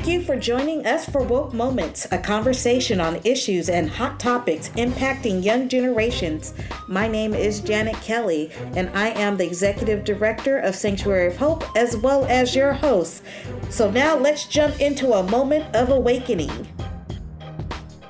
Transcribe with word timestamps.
Thank 0.00 0.12
you 0.12 0.22
for 0.22 0.36
joining 0.36 0.86
us 0.86 1.04
for 1.06 1.22
Woke 1.22 1.52
Moments, 1.52 2.06
a 2.10 2.16
conversation 2.16 3.02
on 3.02 3.20
issues 3.22 3.68
and 3.68 3.90
hot 3.90 4.18
topics 4.18 4.70
impacting 4.70 5.44
young 5.44 5.68
generations. 5.68 6.54
My 6.88 7.06
name 7.06 7.34
is 7.34 7.60
Janet 7.60 7.96
Kelly, 7.96 8.50
and 8.76 8.88
I 8.96 9.08
am 9.08 9.36
the 9.36 9.44
Executive 9.44 10.02
Director 10.02 10.56
of 10.60 10.74
Sanctuary 10.74 11.26
of 11.26 11.36
Hope, 11.36 11.64
as 11.76 11.98
well 11.98 12.24
as 12.30 12.56
your 12.56 12.72
host. 12.72 13.22
So 13.68 13.90
now 13.90 14.16
let's 14.16 14.46
jump 14.46 14.80
into 14.80 15.12
a 15.12 15.22
moment 15.24 15.76
of 15.76 15.90
awakening. 15.90 16.66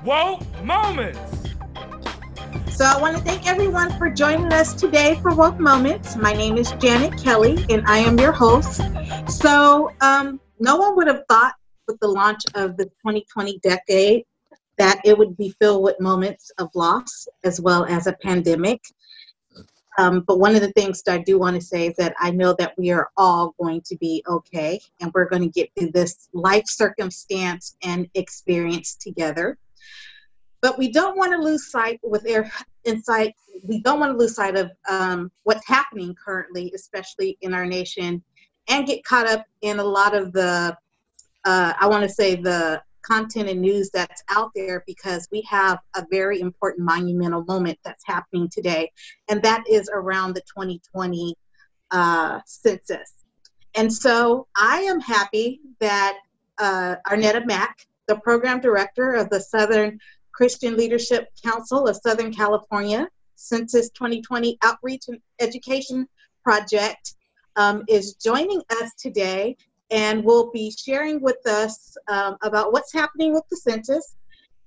Woke 0.05 0.43
Moments! 0.63 1.19
So 2.71 2.85
I 2.85 3.01
want 3.01 3.17
to 3.17 3.23
thank 3.25 3.49
everyone 3.49 3.91
for 3.99 4.09
joining 4.09 4.53
us 4.53 4.75
today 4.75 5.19
for 5.23 5.35
Woke 5.35 5.59
Moments. 5.59 6.15
My 6.15 6.35
name 6.35 6.57
is 6.57 6.71
Janet 6.79 7.21
Kelly, 7.21 7.67
and 7.69 7.85
I 7.89 7.99
am 7.99 8.17
your 8.17 8.31
host. 8.31 8.81
So 9.27 9.91
um, 10.01 10.39
no 10.61 10.77
one 10.77 10.95
would 10.95 11.09
have 11.09 11.25
thought 11.29 11.55
with 11.91 12.01
the 12.01 12.09
launch 12.09 12.41
of 12.55 12.77
the 12.77 12.85
2020 12.85 13.59
decade 13.63 14.25
that 14.79 15.01
it 15.05 15.17
would 15.19 15.37
be 15.37 15.55
filled 15.61 15.83
with 15.83 16.01
moments 16.01 16.51
of 16.59 16.71
loss 16.75 17.29
as 17.45 17.61
well 17.61 17.85
as 17.85 18.07
a 18.07 18.15
pandemic. 18.23 18.81
Um, 19.99 20.25
but 20.27 20.39
one 20.39 20.55
of 20.55 20.63
the 20.63 20.73
things 20.73 21.03
that 21.03 21.13
I 21.13 21.23
do 21.23 21.39
want 21.39 21.57
to 21.57 21.61
say 21.61 21.89
is 21.89 21.97
that 21.97 22.15
I 22.19 22.31
know 22.31 22.55
that 22.59 22.73
we 22.79 22.91
are 22.91 23.11
all 23.17 23.55
going 23.61 23.83
to 23.87 23.97
be 23.97 24.25
okay 24.27 24.81
and 25.01 25.11
we're 25.13 25.29
going 25.29 25.43
to 25.43 25.49
get 25.49 25.69
through 25.77 25.91
this 25.91 26.29
life 26.33 26.65
circumstance 26.67 27.77
and 27.83 28.09
experience 28.15 28.95
together. 28.95 29.59
But 30.63 30.79
we 30.79 30.93
don't 30.93 31.17
want 31.17 31.33
to 31.33 31.39
lose 31.39 31.71
sight 31.71 32.01
with 32.03 32.23
their 32.23 32.51
insight. 32.85 33.35
We 33.65 33.83
don't 33.83 33.99
want 33.99 34.13
to 34.13 34.19
lose 34.19 34.37
sight 34.37 34.57
of 34.57 34.71
um, 34.89 35.31
what's 35.43 35.67
happening 35.67 36.15
currently, 36.15 36.73
especially 36.75 37.37
in 37.41 37.53
our 37.53 37.67
nation, 37.67 38.23
and 38.69 38.87
get 38.87 39.05
caught 39.05 39.29
up 39.29 39.45
in 39.63 39.81
a 39.81 39.85
lot 39.85 40.15
of 40.15 40.33
the 40.33 40.77
uh, 41.45 41.73
I 41.79 41.87
want 41.89 42.03
to 42.03 42.09
say 42.09 42.37
the 42.37 42.83
content 43.03 43.49
and 43.49 43.61
news 43.61 43.91
that's 43.91 44.23
out 44.29 44.51
there 44.55 44.85
because 44.87 45.27
we 45.33 45.43
have 45.43 45.79
a 45.97 46.05
very 46.11 46.41
important 46.41 46.85
monumental 46.85 47.45
moment 47.45 47.79
that's 47.85 48.05
happening 48.07 48.49
today, 48.49 48.91
and 49.29 49.43
that 49.43 49.65
is 49.69 49.91
around 49.93 50.35
the 50.35 50.43
2020 50.43 51.35
uh, 51.91 52.41
census. 52.45 53.13
And 53.75 53.93
so 53.93 54.47
I 54.57 54.81
am 54.83 55.01
happy 55.01 55.61
that 55.81 56.19
uh, 56.59 56.97
Arnetta 57.07 57.47
Mack, 57.47 57.87
the 58.07 58.17
program 58.17 58.61
director 58.61 59.15
of 59.15 59.31
the 59.31 59.41
Southern 59.41 59.99
Christian 60.33 60.77
Leadership 60.77 61.29
Council 61.43 61.87
of 61.87 61.97
Southern 61.97 62.33
California 62.33 63.09
Census 63.37 63.91
2020 63.91 64.59
Outreach 64.63 65.05
and 65.09 65.19
Education 65.41 66.07
Project, 66.43 67.15
um, 67.57 67.85
is 67.89 68.15
joining 68.15 68.63
us 68.71 68.93
today 68.99 69.57
and 69.91 70.25
will 70.25 70.51
be 70.51 70.71
sharing 70.71 71.21
with 71.21 71.47
us 71.47 71.97
um, 72.09 72.37
about 72.43 72.73
what's 72.73 72.93
happening 72.93 73.33
with 73.33 73.45
the 73.51 73.57
census. 73.57 74.17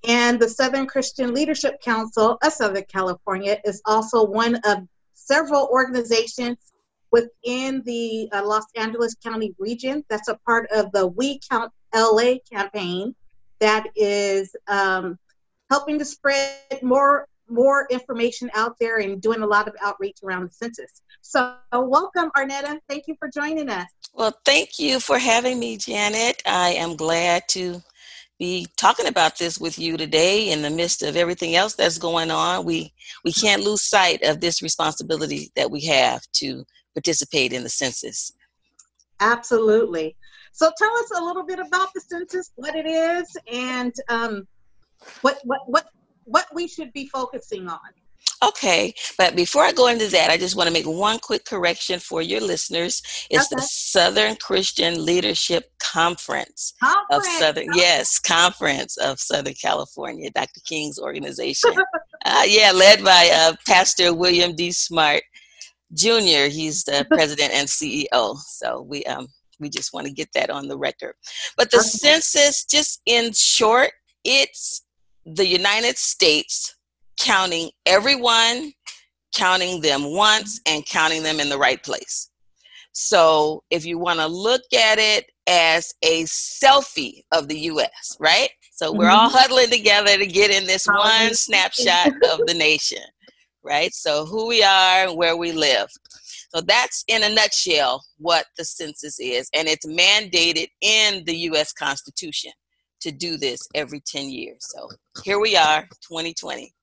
And 0.06 0.40
the 0.40 0.50
Southern 0.50 0.86
Christian 0.86 1.34
Leadership 1.34 1.82
Council 1.82 2.38
of 2.44 2.54
Southern 2.54 2.84
California 2.92 3.58
is 3.64 3.82
also 3.86 4.26
one 4.26 4.56
of 4.66 4.80
several 5.14 5.70
organizations 5.72 6.58
within 7.12 7.82
the 7.86 8.28
uh, 8.34 8.46
Los 8.46 8.66
Angeles 8.76 9.16
County 9.24 9.54
region 9.60 10.04
that's 10.10 10.28
a 10.28 10.38
part 10.46 10.68
of 10.72 10.92
the 10.92 11.08
We 11.08 11.40
Count 11.50 11.72
LA 11.96 12.36
campaign 12.52 13.16
that 13.60 13.88
is 13.96 14.54
um, 14.68 15.18
helping 15.70 16.00
to 16.00 16.06
spread 16.06 16.82
more 16.82 17.28
more 17.50 17.88
information 17.90 18.50
out 18.56 18.76
there 18.80 18.98
and 18.98 19.22
doing 19.22 19.42
a 19.42 19.48
lot 19.48 19.68
of 19.68 19.76
outreach 19.82 20.18
around 20.24 20.44
the 20.44 20.54
census. 20.54 21.02
So, 21.22 21.56
welcome, 21.72 22.32
Arnetta. 22.36 22.80
Thank 22.90 23.08
you 23.08 23.16
for 23.20 23.30
joining 23.34 23.70
us. 23.70 23.88
Well, 24.14 24.38
thank 24.46 24.80
you 24.80 25.00
for 25.00 25.18
having 25.18 25.60
me, 25.60 25.78
Janet. 25.78 26.42
I 26.46 26.70
am 26.70 26.96
glad 26.96 27.44
to 27.50 27.82
be 28.40 28.68
talking 28.78 29.08
about 29.08 29.38
this 29.38 29.58
with 29.58 29.80
you 29.80 29.98
today 29.98 30.52
in 30.52 30.62
the 30.62 30.70
midst 30.70 31.04
of 31.04 31.16
everything 31.16 31.56
else 31.56 31.76
that's 31.76 31.98
going 31.98 32.32
on. 32.32 32.66
We 32.66 32.94
we 33.24 33.32
can't 33.32 33.64
lose 33.64 33.84
sight 33.84 34.24
of 34.24 34.40
this 34.40 34.62
responsibility 34.62 35.52
that 35.56 35.72
we 35.72 35.82
have 35.86 36.22
to 36.34 36.66
participate 36.94 37.54
in 37.54 37.64
the 37.64 37.70
census. 37.70 38.34
Absolutely. 39.20 40.16
So 40.52 40.72
tell 40.78 40.96
us 40.98 41.12
a 41.18 41.24
little 41.24 41.46
bit 41.46 41.60
about 41.60 41.90
the 41.96 42.02
census, 42.02 42.52
what 42.56 42.76
it 42.76 42.86
is, 42.86 43.36
and 43.52 43.94
um, 44.10 44.48
what 45.22 45.40
what 45.44 45.62
what 45.68 45.88
what 46.26 46.46
we 46.54 46.68
should 46.68 46.92
be 46.94 47.08
focusing 47.08 47.68
on. 47.68 47.80
Okay, 48.44 48.94
but 49.18 49.36
before 49.36 49.64
I 49.64 49.72
go 49.72 49.88
into 49.88 50.08
that, 50.10 50.30
I 50.30 50.38
just 50.38 50.58
want 50.58 50.68
to 50.68 50.74
make 50.74 50.86
one 50.86 51.18
quick 51.20 51.46
correction 51.46 52.00
for 52.00 52.22
your 52.22 52.42
listeners. 52.42 53.02
It's 53.30 53.52
okay. 53.52 53.56
the 53.56 53.62
Southern 53.62 54.36
Christian 54.36 55.06
Leadership 55.06 55.72
Conference, 55.80 56.74
conference. 56.84 57.08
of 57.12 57.26
Southern, 57.40 57.68
yes, 57.74 58.20
Conference 58.20 58.98
of 58.98 59.20
Southern 59.20 59.54
California, 59.54 60.30
Dr. 60.32 60.60
King's 60.66 61.00
organization. 61.00 61.72
uh, 62.26 62.44
yeah, 62.46 62.72
led 62.74 63.04
by 63.04 63.30
uh, 63.34 63.54
Pastor 63.66 64.14
William 64.14 64.56
D. 64.56 64.72
Smart 64.72 65.24
Jr. 65.94 66.50
He's 66.50 66.84
the 66.84 67.06
president 67.12 67.54
and 67.54 67.68
CEO. 67.68 68.38
So 68.38 68.82
we 68.82 69.04
um 69.06 69.28
we 69.60 69.70
just 69.70 69.94
want 69.94 70.08
to 70.08 70.14
get 70.14 70.30
that 70.34 70.50
on 70.50 70.68
the 70.68 70.78
record. 70.78 71.14
But 71.56 71.72
the 71.72 71.78
okay. 71.78 71.88
census, 71.88 72.66
just 72.66 73.02
in 73.06 73.32
short, 73.34 73.92
it's 74.24 74.84
the 75.26 75.48
United 75.48 75.98
States 75.98 76.76
counting 77.20 77.70
everyone, 77.86 78.74
counting 79.34 79.82
them 79.82 80.14
once, 80.14 80.60
and 80.66 80.86
counting 80.86 81.24
them 81.24 81.40
in 81.40 81.50
the 81.50 81.58
right 81.58 81.82
place. 81.84 82.30
So 82.92 83.64
if 83.70 83.86
you 83.86 83.98
want 83.98 84.20
to 84.20 84.28
look 84.28 84.62
at 84.74 85.00
it 85.00 85.32
as 85.48 85.94
a 86.04 86.24
selfie 86.24 87.24
of 87.32 87.48
the 87.48 87.60
US, 87.62 88.18
right? 88.20 88.50
So 88.72 88.92
we're 88.92 89.10
all 89.10 89.30
mm-hmm. 89.30 89.38
huddling 89.38 89.70
together 89.70 90.18
to 90.18 90.26
get 90.26 90.52
in 90.52 90.68
this 90.68 90.86
one 90.86 91.34
snapshot 91.34 92.14
of 92.32 92.46
the 92.46 92.54
nation, 92.54 93.04
right? 93.64 93.94
So 93.94 94.26
who 94.26 94.48
we 94.48 94.64
are 94.64 95.08
and 95.08 95.18
where 95.18 95.38
we 95.38 95.52
live. 95.52 95.88
So 96.54 96.62
that's 96.62 97.04
in 97.08 97.24
a 97.24 97.30
nutshell 97.30 98.04
what 98.20 98.46
the 98.58 98.66
census 98.66 99.20
is, 99.20 99.50
and 99.56 99.68
it's 99.68 99.88
mandated 99.88 100.68
in 100.82 101.24
the 101.26 101.36
US 101.50 101.74
Constitution 101.74 102.52
to 103.04 103.12
do 103.12 103.38
this 103.38 103.68
every 103.76 104.00
10 104.00 104.30
years. 104.30 104.60
So 104.62 104.90
here 105.24 105.40
we 105.40 105.56
are, 105.56 105.84
2020. 106.08 106.74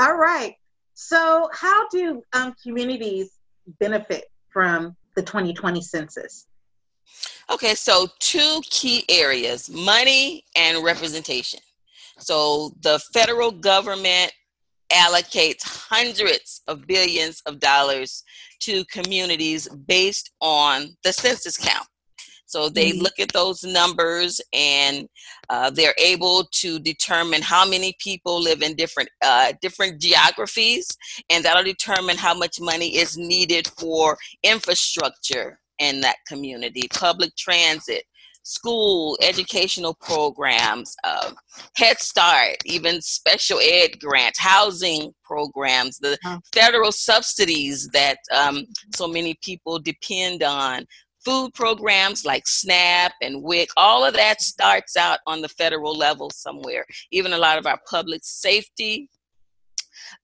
All 0.00 0.16
right. 0.16 0.54
So, 0.94 1.48
how 1.52 1.88
do 1.88 2.22
um, 2.32 2.54
communities 2.62 3.38
benefit 3.80 4.24
from 4.48 4.96
the 5.16 5.22
2020 5.22 5.80
census? 5.80 6.46
Okay, 7.50 7.74
so 7.74 8.08
two 8.18 8.60
key 8.64 9.04
areas 9.08 9.70
money 9.70 10.44
and 10.56 10.84
representation. 10.84 11.60
So, 12.18 12.72
the 12.80 12.98
federal 13.12 13.52
government 13.52 14.32
allocates 14.92 15.62
hundreds 15.62 16.62
of 16.66 16.86
billions 16.86 17.42
of 17.46 17.60
dollars 17.60 18.24
to 18.60 18.84
communities 18.86 19.68
based 19.68 20.32
on 20.40 20.96
the 21.04 21.12
census 21.12 21.56
count. 21.56 21.86
So 22.48 22.70
they 22.70 22.92
mm-hmm. 22.92 23.02
look 23.02 23.18
at 23.20 23.32
those 23.32 23.62
numbers 23.62 24.40
and 24.54 25.06
uh, 25.50 25.68
they're 25.68 25.94
able 25.98 26.48
to 26.52 26.78
determine 26.80 27.42
how 27.42 27.68
many 27.68 27.94
people 28.00 28.40
live 28.40 28.62
in 28.62 28.74
different 28.74 29.10
uh, 29.22 29.52
different 29.60 30.00
geographies, 30.00 30.88
and 31.28 31.44
that'll 31.44 31.62
determine 31.62 32.16
how 32.16 32.34
much 32.34 32.58
money 32.58 32.96
is 32.96 33.18
needed 33.18 33.68
for 33.78 34.16
infrastructure 34.42 35.60
in 35.78 36.00
that 36.00 36.16
community, 36.26 36.88
public 36.90 37.36
transit, 37.36 38.04
school 38.48 39.18
educational 39.20 39.94
programs, 40.00 40.96
uh, 41.04 41.32
Head 41.76 41.98
Start, 41.98 42.56
even 42.64 43.02
special 43.02 43.58
ed 43.62 44.00
grants, 44.00 44.38
housing 44.38 45.12
programs, 45.22 45.98
the 45.98 46.18
federal 46.54 46.92
subsidies 46.92 47.88
that 47.92 48.16
um, 48.34 48.64
so 48.96 49.06
many 49.06 49.38
people 49.42 49.78
depend 49.78 50.42
on 50.42 50.86
food 51.24 51.52
programs 51.54 52.24
like 52.24 52.46
SNAP 52.46 53.12
and 53.22 53.42
WIC, 53.42 53.68
all 53.76 54.04
of 54.04 54.14
that 54.14 54.40
starts 54.40 54.96
out 54.96 55.18
on 55.26 55.40
the 55.40 55.48
federal 55.48 55.96
level 55.96 56.30
somewhere. 56.30 56.84
Even 57.10 57.32
a 57.32 57.38
lot 57.38 57.58
of 57.58 57.66
our 57.66 57.80
public 57.88 58.20
safety 58.24 59.08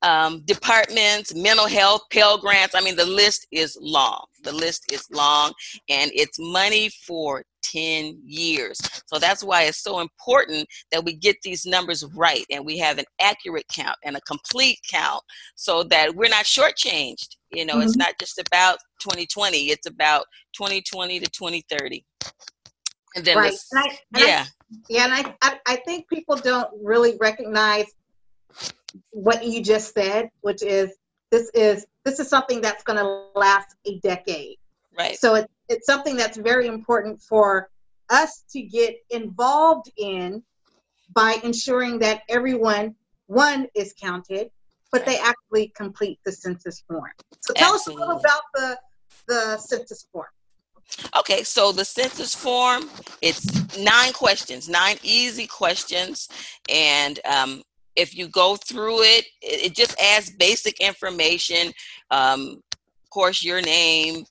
um, 0.02 0.42
departments, 0.44 1.34
mental 1.34 1.66
health, 1.66 2.02
Pell 2.10 2.38
Grants. 2.38 2.74
I 2.74 2.80
mean, 2.80 2.96
the 2.96 3.06
list 3.06 3.46
is 3.50 3.76
long. 3.80 4.24
The 4.42 4.52
list 4.52 4.92
is 4.92 5.06
long, 5.10 5.52
and 5.88 6.10
it's 6.14 6.38
money 6.38 6.90
for 7.06 7.44
10 7.72 8.20
years. 8.24 8.78
So 9.06 9.18
that's 9.18 9.42
why 9.42 9.64
it's 9.64 9.82
so 9.82 10.00
important 10.00 10.68
that 10.92 11.04
we 11.04 11.14
get 11.14 11.36
these 11.42 11.66
numbers 11.66 12.04
right 12.14 12.44
and 12.50 12.64
we 12.64 12.78
have 12.78 12.98
an 12.98 13.04
accurate 13.20 13.66
count 13.68 13.96
and 14.04 14.16
a 14.16 14.20
complete 14.22 14.78
count 14.88 15.22
so 15.56 15.82
that 15.84 16.14
we're 16.14 16.28
not 16.28 16.44
shortchanged. 16.44 17.36
You 17.52 17.66
know, 17.66 17.74
mm-hmm. 17.74 17.82
it's 17.82 17.96
not 17.96 18.14
just 18.18 18.38
about 18.38 18.78
2020, 19.00 19.70
it's 19.70 19.86
about 19.86 20.24
2020 20.56 21.20
to 21.20 21.26
2030. 21.26 22.04
And 23.16 23.24
then, 23.24 23.36
right. 23.36 23.54
And 23.72 23.80
I, 23.80 23.88
and 24.14 24.24
yeah. 24.26 24.44
I, 24.44 24.76
yeah, 24.88 25.04
and 25.04 25.12
I, 25.12 25.34
I, 25.42 25.58
I 25.66 25.76
think 25.86 26.08
people 26.08 26.36
don't 26.36 26.68
really 26.82 27.16
recognize 27.20 27.86
what 29.10 29.44
you 29.44 29.62
just 29.62 29.94
said, 29.94 30.30
which 30.40 30.62
is 30.62 30.96
this 31.30 31.50
is 31.54 31.86
this 32.04 32.20
is 32.20 32.28
something 32.28 32.60
that's 32.60 32.82
going 32.82 32.98
to 32.98 33.38
last 33.38 33.74
a 33.86 33.98
decade. 34.00 34.56
Right. 34.96 35.18
So 35.18 35.34
it's 35.34 35.52
it's 35.68 35.86
something 35.86 36.16
that's 36.16 36.36
very 36.36 36.66
important 36.66 37.20
for 37.22 37.70
us 38.10 38.44
to 38.50 38.60
get 38.62 38.96
involved 39.10 39.90
in 39.96 40.42
by 41.14 41.38
ensuring 41.42 41.98
that 42.00 42.22
everyone 42.28 42.94
one 43.26 43.66
is 43.74 43.94
counted, 44.00 44.50
but 44.92 45.06
they 45.06 45.18
actually 45.18 45.68
complete 45.74 46.20
the 46.24 46.32
census 46.32 46.84
form. 46.86 47.10
So 47.40 47.54
tell 47.54 47.74
Absolutely. 47.74 48.02
us 48.02 48.08
a 48.08 48.12
little 48.12 48.20
about 48.20 48.42
the 48.54 48.78
the 49.26 49.56
census 49.58 50.06
form. 50.12 50.26
Okay, 51.16 51.42
so 51.42 51.72
the 51.72 51.84
census 51.84 52.34
form, 52.34 52.90
it's 53.22 53.78
nine 53.78 54.12
questions, 54.12 54.68
nine 54.68 54.96
easy 55.02 55.46
questions. 55.46 56.28
And 56.68 57.18
um, 57.24 57.62
if 57.96 58.14
you 58.14 58.28
go 58.28 58.56
through 58.56 59.02
it, 59.02 59.24
it, 59.40 59.66
it 59.66 59.74
just 59.74 59.98
adds 59.98 60.30
basic 60.30 60.80
information. 60.80 61.72
Um, 62.10 62.60
of 63.02 63.10
course, 63.10 63.42
your 63.42 63.62
name, 63.62 64.24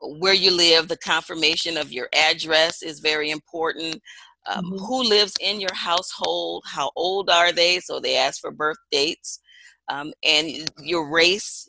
where 0.00 0.34
you 0.34 0.50
live, 0.50 0.88
the 0.88 0.96
confirmation 0.98 1.76
of 1.76 1.92
your 1.92 2.08
address 2.14 2.82
is 2.82 3.00
very 3.00 3.30
important. 3.30 4.00
Um, 4.48 4.64
mm-hmm. 4.64 4.84
Who 4.84 5.02
lives 5.02 5.34
in 5.40 5.60
your 5.60 5.74
household? 5.74 6.64
How 6.66 6.90
old 6.96 7.30
are 7.30 7.52
they? 7.52 7.80
So 7.80 8.00
they 8.00 8.16
ask 8.16 8.40
for 8.40 8.50
birth 8.50 8.78
dates. 8.90 9.40
Um, 9.90 10.12
and 10.24 10.70
your 10.82 11.10
race, 11.10 11.68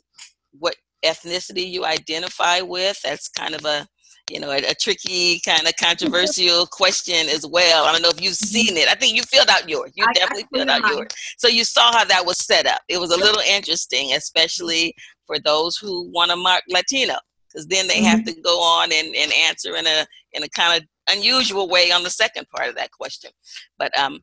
what 0.52 0.76
ethnicity 1.04 1.68
you 1.68 1.84
identify 1.84 2.60
with. 2.60 3.00
That's 3.02 3.28
kind 3.28 3.54
of 3.54 3.64
a 3.64 3.86
you 4.30 4.38
know, 4.38 4.50
a, 4.50 4.58
a 4.58 4.74
tricky 4.74 5.40
kind 5.40 5.66
of 5.66 5.74
controversial 5.80 6.66
question 6.66 7.28
as 7.28 7.46
well. 7.46 7.84
I 7.84 7.92
don't 7.92 8.02
know 8.02 8.10
if 8.10 8.20
you've 8.22 8.34
seen 8.34 8.76
it. 8.76 8.88
I 8.88 8.94
think 8.94 9.16
you 9.16 9.22
filled 9.22 9.48
out 9.48 9.68
yours. 9.68 9.90
You 9.94 10.04
I, 10.08 10.12
definitely 10.12 10.46
filled 10.54 10.68
out 10.68 10.86
yours. 10.88 11.08
So 11.38 11.48
you 11.48 11.64
saw 11.64 11.92
how 11.92 12.04
that 12.04 12.24
was 12.24 12.38
set 12.38 12.66
up. 12.66 12.80
It 12.88 12.98
was 13.00 13.10
a 13.10 13.16
little 13.16 13.42
interesting, 13.48 14.12
especially 14.12 14.94
for 15.26 15.38
those 15.38 15.76
who 15.76 16.10
want 16.10 16.30
to 16.30 16.36
mark 16.36 16.62
Latino, 16.68 17.14
because 17.50 17.66
then 17.66 17.88
they 17.88 17.96
mm-hmm. 17.96 18.04
have 18.04 18.24
to 18.24 18.34
go 18.40 18.60
on 18.60 18.92
and, 18.92 19.14
and 19.14 19.32
answer 19.32 19.76
in 19.76 19.86
a 19.86 20.06
in 20.32 20.42
a 20.42 20.48
kind 20.50 20.80
of 20.80 21.16
unusual 21.16 21.68
way 21.68 21.90
on 21.90 22.02
the 22.02 22.10
second 22.10 22.46
part 22.54 22.68
of 22.68 22.76
that 22.76 22.90
question. 22.92 23.30
But 23.78 23.96
um, 23.98 24.20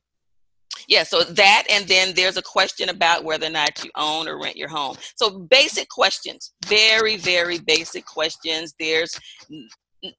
yeah, 0.87 1.03
so 1.03 1.23
that, 1.23 1.63
and 1.69 1.87
then 1.87 2.13
there's 2.15 2.37
a 2.37 2.41
question 2.41 2.89
about 2.89 3.23
whether 3.23 3.47
or 3.47 3.51
not 3.51 3.83
you 3.83 3.89
own 3.95 4.27
or 4.27 4.39
rent 4.39 4.55
your 4.55 4.69
home. 4.69 4.95
So 5.15 5.39
basic 5.39 5.89
questions, 5.89 6.53
very, 6.65 7.17
very 7.17 7.59
basic 7.59 8.05
questions. 8.05 8.73
There's 8.79 9.19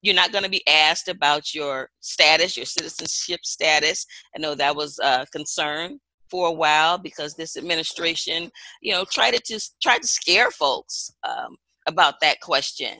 you're 0.03 0.15
not 0.15 0.33
going 0.33 0.43
to 0.43 0.51
be 0.51 0.67
asked 0.67 1.09
about 1.09 1.55
your 1.55 1.89
status, 2.01 2.57
your 2.57 2.67
citizenship 2.67 3.41
status. 3.45 4.05
I 4.37 4.41
know 4.41 4.57
that 4.57 4.75
was 4.75 4.99
a 4.99 5.25
concern 5.31 6.01
for 6.29 6.49
a 6.49 6.53
while 6.53 6.99
because 6.99 7.35
this 7.35 7.57
administration, 7.57 8.51
you 8.83 8.93
know, 8.93 9.05
tried 9.05 9.35
to 9.35 9.43
just 9.47 9.77
try 9.81 9.97
to 9.97 10.07
scare 10.07 10.51
folks 10.51 11.13
um, 11.27 11.57
about 11.89 12.15
that 12.21 12.41
question. 12.41 12.99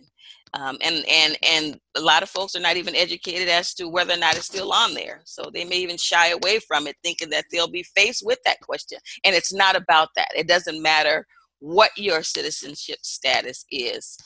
Um, 0.55 0.79
and 0.81 1.05
and 1.07 1.37
and 1.47 1.81
a 1.95 2.01
lot 2.01 2.23
of 2.23 2.31
folks 2.31 2.57
are 2.57 2.61
not 2.61 2.79
even 2.79 2.97
educated 2.97 3.49
as 3.49 3.75
to 3.75 3.87
whether 3.87 4.15
or 4.15 4.19
not 4.19 4.35
it's 4.35 4.47
still 4.47 4.73
on 4.73 4.95
there 4.95 5.21
so 5.27 5.51
they 5.53 5.67
may 5.67 5.77
even 5.77 5.99
shy 5.99 6.29
away 6.29 6.59
from 6.59 6.87
it 6.87 6.97
thinking 7.05 7.29
that 7.29 7.45
they'll 7.53 7.71
be 7.71 7.83
faced 7.95 8.23
with 8.25 8.39
that 8.47 8.59
question 8.63 8.99
and 9.27 9.37
it's 9.37 9.53
not 9.53 9.77
about 9.77 10.09
that 10.17 10.29
it 10.35 10.49
doesn't 10.49 10.81
matter 10.81 11.27
what 11.59 11.91
your 11.99 12.23
citizenship 12.23 12.97
status 13.03 13.67
is 13.71 14.17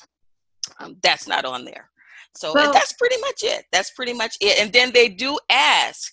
um, 0.78 0.96
that's 1.02 1.26
not 1.26 1.44
on 1.44 1.64
there 1.64 1.90
so 2.34 2.52
well, 2.54 2.72
that's 2.72 2.94
pretty 2.94 3.20
much 3.20 3.42
it. 3.42 3.64
That's 3.72 3.90
pretty 3.90 4.12
much 4.12 4.36
it. 4.40 4.58
And 4.60 4.72
then 4.72 4.92
they 4.92 5.08
do 5.08 5.38
ask, 5.50 6.12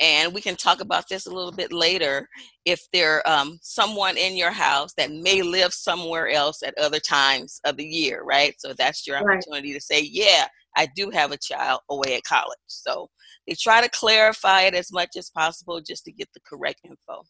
and 0.00 0.34
we 0.34 0.40
can 0.40 0.56
talk 0.56 0.80
about 0.80 1.08
this 1.08 1.26
a 1.26 1.30
little 1.30 1.52
bit 1.52 1.72
later, 1.72 2.28
if 2.64 2.80
there 2.92 3.26
um, 3.28 3.58
someone 3.62 4.16
in 4.16 4.36
your 4.36 4.50
house 4.50 4.92
that 4.96 5.12
may 5.12 5.42
live 5.42 5.72
somewhere 5.72 6.28
else 6.28 6.62
at 6.62 6.76
other 6.78 6.98
times 6.98 7.60
of 7.64 7.76
the 7.76 7.84
year, 7.84 8.22
right? 8.24 8.54
So 8.58 8.72
that's 8.72 9.06
your 9.06 9.16
opportunity 9.18 9.72
right. 9.72 9.80
to 9.80 9.80
say, 9.80 10.02
yeah, 10.02 10.46
I 10.76 10.88
do 10.96 11.10
have 11.10 11.32
a 11.32 11.38
child 11.38 11.80
away 11.88 12.16
at 12.16 12.24
college. 12.24 12.58
So 12.66 13.08
they 13.46 13.54
try 13.54 13.80
to 13.80 13.88
clarify 13.90 14.62
it 14.62 14.74
as 14.74 14.92
much 14.92 15.10
as 15.16 15.30
possible 15.30 15.80
just 15.80 16.04
to 16.04 16.12
get 16.12 16.28
the 16.34 16.40
correct 16.46 16.80
info. 16.84 17.22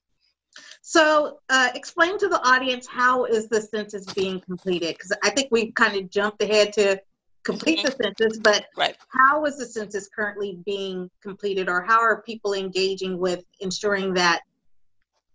So, 0.83 1.41
uh, 1.49 1.71
explain 1.75 2.17
to 2.19 2.29
the 2.29 2.41
audience 2.47 2.87
how 2.87 3.25
is 3.25 3.49
the 3.49 3.61
census 3.61 4.05
being 4.13 4.41
completed? 4.41 4.95
Because 4.97 5.13
I 5.25 5.31
think 5.31 5.49
we 5.51 5.73
kind 5.73 5.97
of 5.97 6.09
jumped 6.11 6.43
ahead 6.43 6.73
to 6.75 7.01
complete 7.44 7.82
the 7.85 7.94
census, 8.02 8.38
but 8.38 8.67
right. 8.76 8.96
how 9.08 9.44
is 9.44 9.58
the 9.58 9.67
census 9.67 10.08
currently 10.08 10.58
being 10.64 11.11
completed, 11.23 11.69
or 11.69 11.82
how 11.82 12.00
are 12.00 12.23
people 12.23 12.55
engaging 12.55 13.19
with 13.19 13.44
ensuring 13.61 14.14
that 14.14 14.41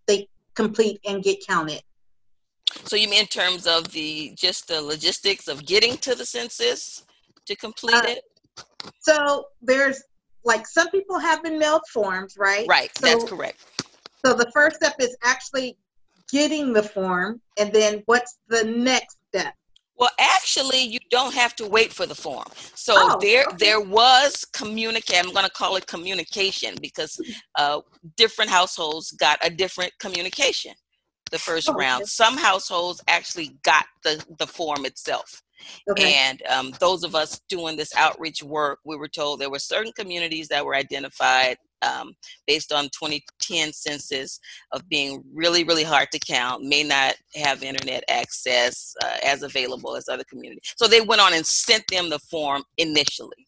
they 0.06 0.28
complete 0.54 1.00
and 1.06 1.22
get 1.22 1.38
counted? 1.46 1.82
So 2.84 2.96
you 2.96 3.08
mean 3.08 3.20
in 3.20 3.26
terms 3.26 3.66
of 3.66 3.90
the 3.92 4.32
just 4.36 4.68
the 4.68 4.80
logistics 4.80 5.48
of 5.48 5.64
getting 5.64 5.96
to 5.98 6.14
the 6.14 6.24
census 6.24 7.04
to 7.46 7.56
complete 7.56 7.94
uh, 7.94 8.02
it? 8.06 8.22
So 9.00 9.46
there's 9.62 10.02
like 10.44 10.66
some 10.66 10.88
people 10.90 11.18
have 11.18 11.42
been 11.42 11.58
mailed 11.58 11.82
forms, 11.92 12.36
right? 12.38 12.66
Right, 12.68 12.90
so, 12.96 13.06
that's 13.06 13.24
correct. 13.24 13.64
So 14.24 14.34
the 14.34 14.50
first 14.52 14.76
step 14.76 14.94
is 14.98 15.16
actually 15.22 15.76
getting 16.30 16.72
the 16.72 16.82
form, 16.82 17.40
and 17.58 17.72
then 17.72 18.02
what's 18.06 18.38
the 18.48 18.64
next 18.64 19.18
step? 19.28 19.54
Well, 20.00 20.10
actually, 20.18 20.82
you 20.82 20.98
don't 21.10 21.34
have 21.34 21.54
to 21.56 21.68
wait 21.68 21.92
for 21.92 22.06
the 22.06 22.14
form. 22.14 22.46
So 22.74 22.94
oh, 22.96 23.18
there, 23.20 23.44
okay. 23.44 23.56
there 23.58 23.80
was 23.80 24.46
communicate. 24.54 25.18
I'm 25.22 25.32
going 25.32 25.44
to 25.44 25.50
call 25.50 25.76
it 25.76 25.86
communication 25.86 26.74
because 26.80 27.20
uh, 27.58 27.82
different 28.16 28.50
households 28.50 29.12
got 29.12 29.38
a 29.44 29.50
different 29.50 29.92
communication 30.00 30.72
the 31.30 31.38
first 31.38 31.68
oh, 31.68 31.74
round. 31.74 32.02
Okay. 32.02 32.08
Some 32.08 32.38
households 32.38 33.02
actually 33.08 33.58
got 33.62 33.84
the 34.02 34.24
the 34.38 34.46
form 34.46 34.86
itself. 34.86 35.42
Okay. 35.90 36.14
And 36.14 36.42
um, 36.46 36.72
those 36.80 37.04
of 37.04 37.14
us 37.14 37.40
doing 37.50 37.76
this 37.76 37.94
outreach 37.94 38.42
work, 38.42 38.78
we 38.86 38.96
were 38.96 39.08
told 39.08 39.38
there 39.38 39.50
were 39.50 39.58
certain 39.58 39.92
communities 39.92 40.48
that 40.48 40.64
were 40.64 40.74
identified 40.74 41.58
um, 41.82 42.14
based 42.46 42.72
on 42.72 42.84
2010 42.84 43.72
census 43.72 44.40
of 44.72 44.88
being 44.88 45.22
really, 45.32 45.64
really 45.64 45.84
hard 45.84 46.10
to 46.12 46.18
count, 46.18 46.64
may 46.64 46.82
not 46.82 47.14
have 47.34 47.62
internet 47.62 48.04
access 48.08 48.94
uh, 49.04 49.16
as 49.24 49.42
available 49.42 49.96
as 49.96 50.08
other 50.08 50.24
communities. 50.24 50.74
So 50.76 50.86
they 50.86 51.00
went 51.00 51.20
on 51.20 51.34
and 51.34 51.46
sent 51.46 51.84
them 51.88 52.10
the 52.10 52.18
form 52.18 52.64
initially. 52.78 53.46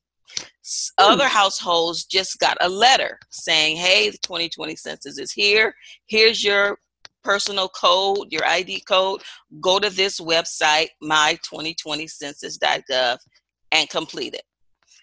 Other 0.99 1.29
households 1.29 2.05
just 2.05 2.38
got 2.38 2.56
a 2.61 2.69
letter 2.69 3.19
saying, 3.31 3.76
hey, 3.76 4.11
the 4.11 4.19
2020 4.19 4.76
census 4.76 5.19
is 5.19 5.32
here. 5.32 5.75
Here's 6.06 6.43
your 6.43 6.79
personal 7.23 7.69
code, 7.69 8.29
your 8.31 8.46
ID 8.46 8.81
code. 8.88 9.20
Go 9.61 9.79
to 9.79 9.90
this 9.90 10.19
website, 10.20 10.88
my2020census.gov, 11.02 13.19
and 13.73 13.90
complete 13.90 14.34
it. 14.34 14.44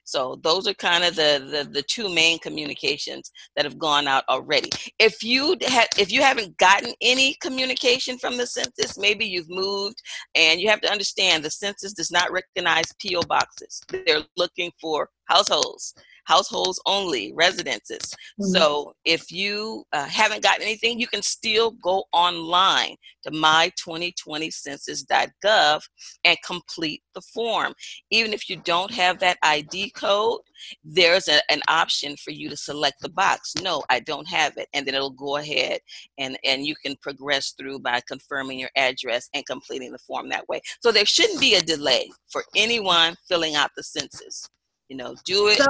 So 0.09 0.39
those 0.41 0.67
are 0.67 0.73
kind 0.73 1.03
of 1.03 1.15
the, 1.15 1.47
the, 1.51 1.69
the 1.69 1.83
two 1.83 2.09
main 2.09 2.39
communications 2.39 3.31
that 3.55 3.63
have 3.63 3.77
gone 3.77 4.07
out 4.07 4.23
already. 4.27 4.71
If 4.97 5.23
you 5.23 5.55
had 5.67 5.87
if 5.99 6.11
you 6.11 6.23
haven't 6.23 6.57
gotten 6.57 6.93
any 6.99 7.35
communication 7.41 8.17
from 8.17 8.35
the 8.35 8.47
census, 8.47 8.97
maybe 8.97 9.25
you've 9.25 9.51
moved 9.51 10.01
and 10.33 10.59
you 10.59 10.67
have 10.67 10.81
to 10.81 10.91
understand 10.91 11.43
the 11.43 11.51
census 11.51 11.93
does 11.93 12.09
not 12.09 12.31
recognize 12.31 12.91
PO 13.05 13.21
boxes. 13.27 13.81
They're 13.89 14.23
looking 14.35 14.71
for 14.81 15.09
households 15.25 15.93
households 16.29 16.79
only, 16.85 17.33
residences. 17.33 18.13
Mm-hmm. 18.39 18.51
So 18.51 18.93
if 19.03 19.31
you 19.31 19.83
uh, 19.93 20.05
haven't 20.05 20.43
gotten 20.43 20.61
anything, 20.61 20.99
you 20.99 21.07
can 21.07 21.23
still 21.23 21.71
go 21.71 22.03
online 22.13 22.97
to 23.23 23.31
my2020census.gov 23.31 25.81
and 26.23 26.37
complete 26.45 27.01
the 27.15 27.21
form. 27.21 27.73
Even 28.11 28.31
if 28.31 28.47
you 28.47 28.57
don't 28.57 28.91
have 28.91 29.17
that 29.19 29.39
ID 29.41 29.89
code, 29.91 30.41
there's 30.83 31.27
a, 31.27 31.41
an 31.51 31.61
option 31.67 32.15
for 32.17 32.29
you 32.29 32.47
to 32.49 32.57
select 32.57 33.01
the 33.01 33.09
box. 33.09 33.55
No, 33.63 33.81
I 33.89 34.01
don't 34.01 34.27
have 34.27 34.55
it. 34.57 34.67
And 34.75 34.85
then 34.85 34.93
it'll 34.93 35.09
go 35.09 35.37
ahead 35.37 35.79
and, 36.19 36.37
and 36.45 36.63
you 36.63 36.75
can 36.75 36.95
progress 37.01 37.55
through 37.57 37.79
by 37.79 38.01
confirming 38.07 38.59
your 38.59 38.69
address 38.77 39.29
and 39.33 39.43
completing 39.47 39.91
the 39.91 39.97
form 39.97 40.29
that 40.29 40.47
way. 40.47 40.61
So 40.81 40.91
there 40.91 41.07
shouldn't 41.07 41.41
be 41.41 41.55
a 41.55 41.61
delay 41.61 42.07
for 42.31 42.43
anyone 42.55 43.15
filling 43.27 43.55
out 43.55 43.71
the 43.75 43.81
census. 43.81 44.47
You 44.89 44.97
know, 44.97 45.15
do 45.23 45.47
it. 45.47 45.57
So, 45.57 45.65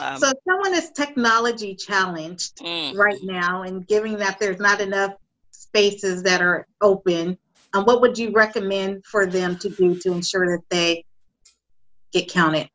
um, 0.00 0.18
so 0.18 0.32
someone 0.48 0.74
is 0.74 0.90
technology 0.90 1.74
challenged 1.74 2.56
mm. 2.58 2.96
right 2.96 3.18
now, 3.22 3.62
and 3.62 3.86
given 3.86 4.18
that 4.18 4.38
there's 4.38 4.58
not 4.58 4.80
enough 4.80 5.12
spaces 5.50 6.22
that 6.22 6.40
are 6.40 6.66
open, 6.80 7.36
um, 7.74 7.84
what 7.84 8.00
would 8.00 8.18
you 8.18 8.30
recommend 8.32 9.04
for 9.04 9.26
them 9.26 9.56
to 9.58 9.68
do 9.68 9.94
to 9.96 10.12
ensure 10.12 10.56
that 10.56 10.64
they 10.70 11.04
get 12.12 12.28
counted? 12.28 12.68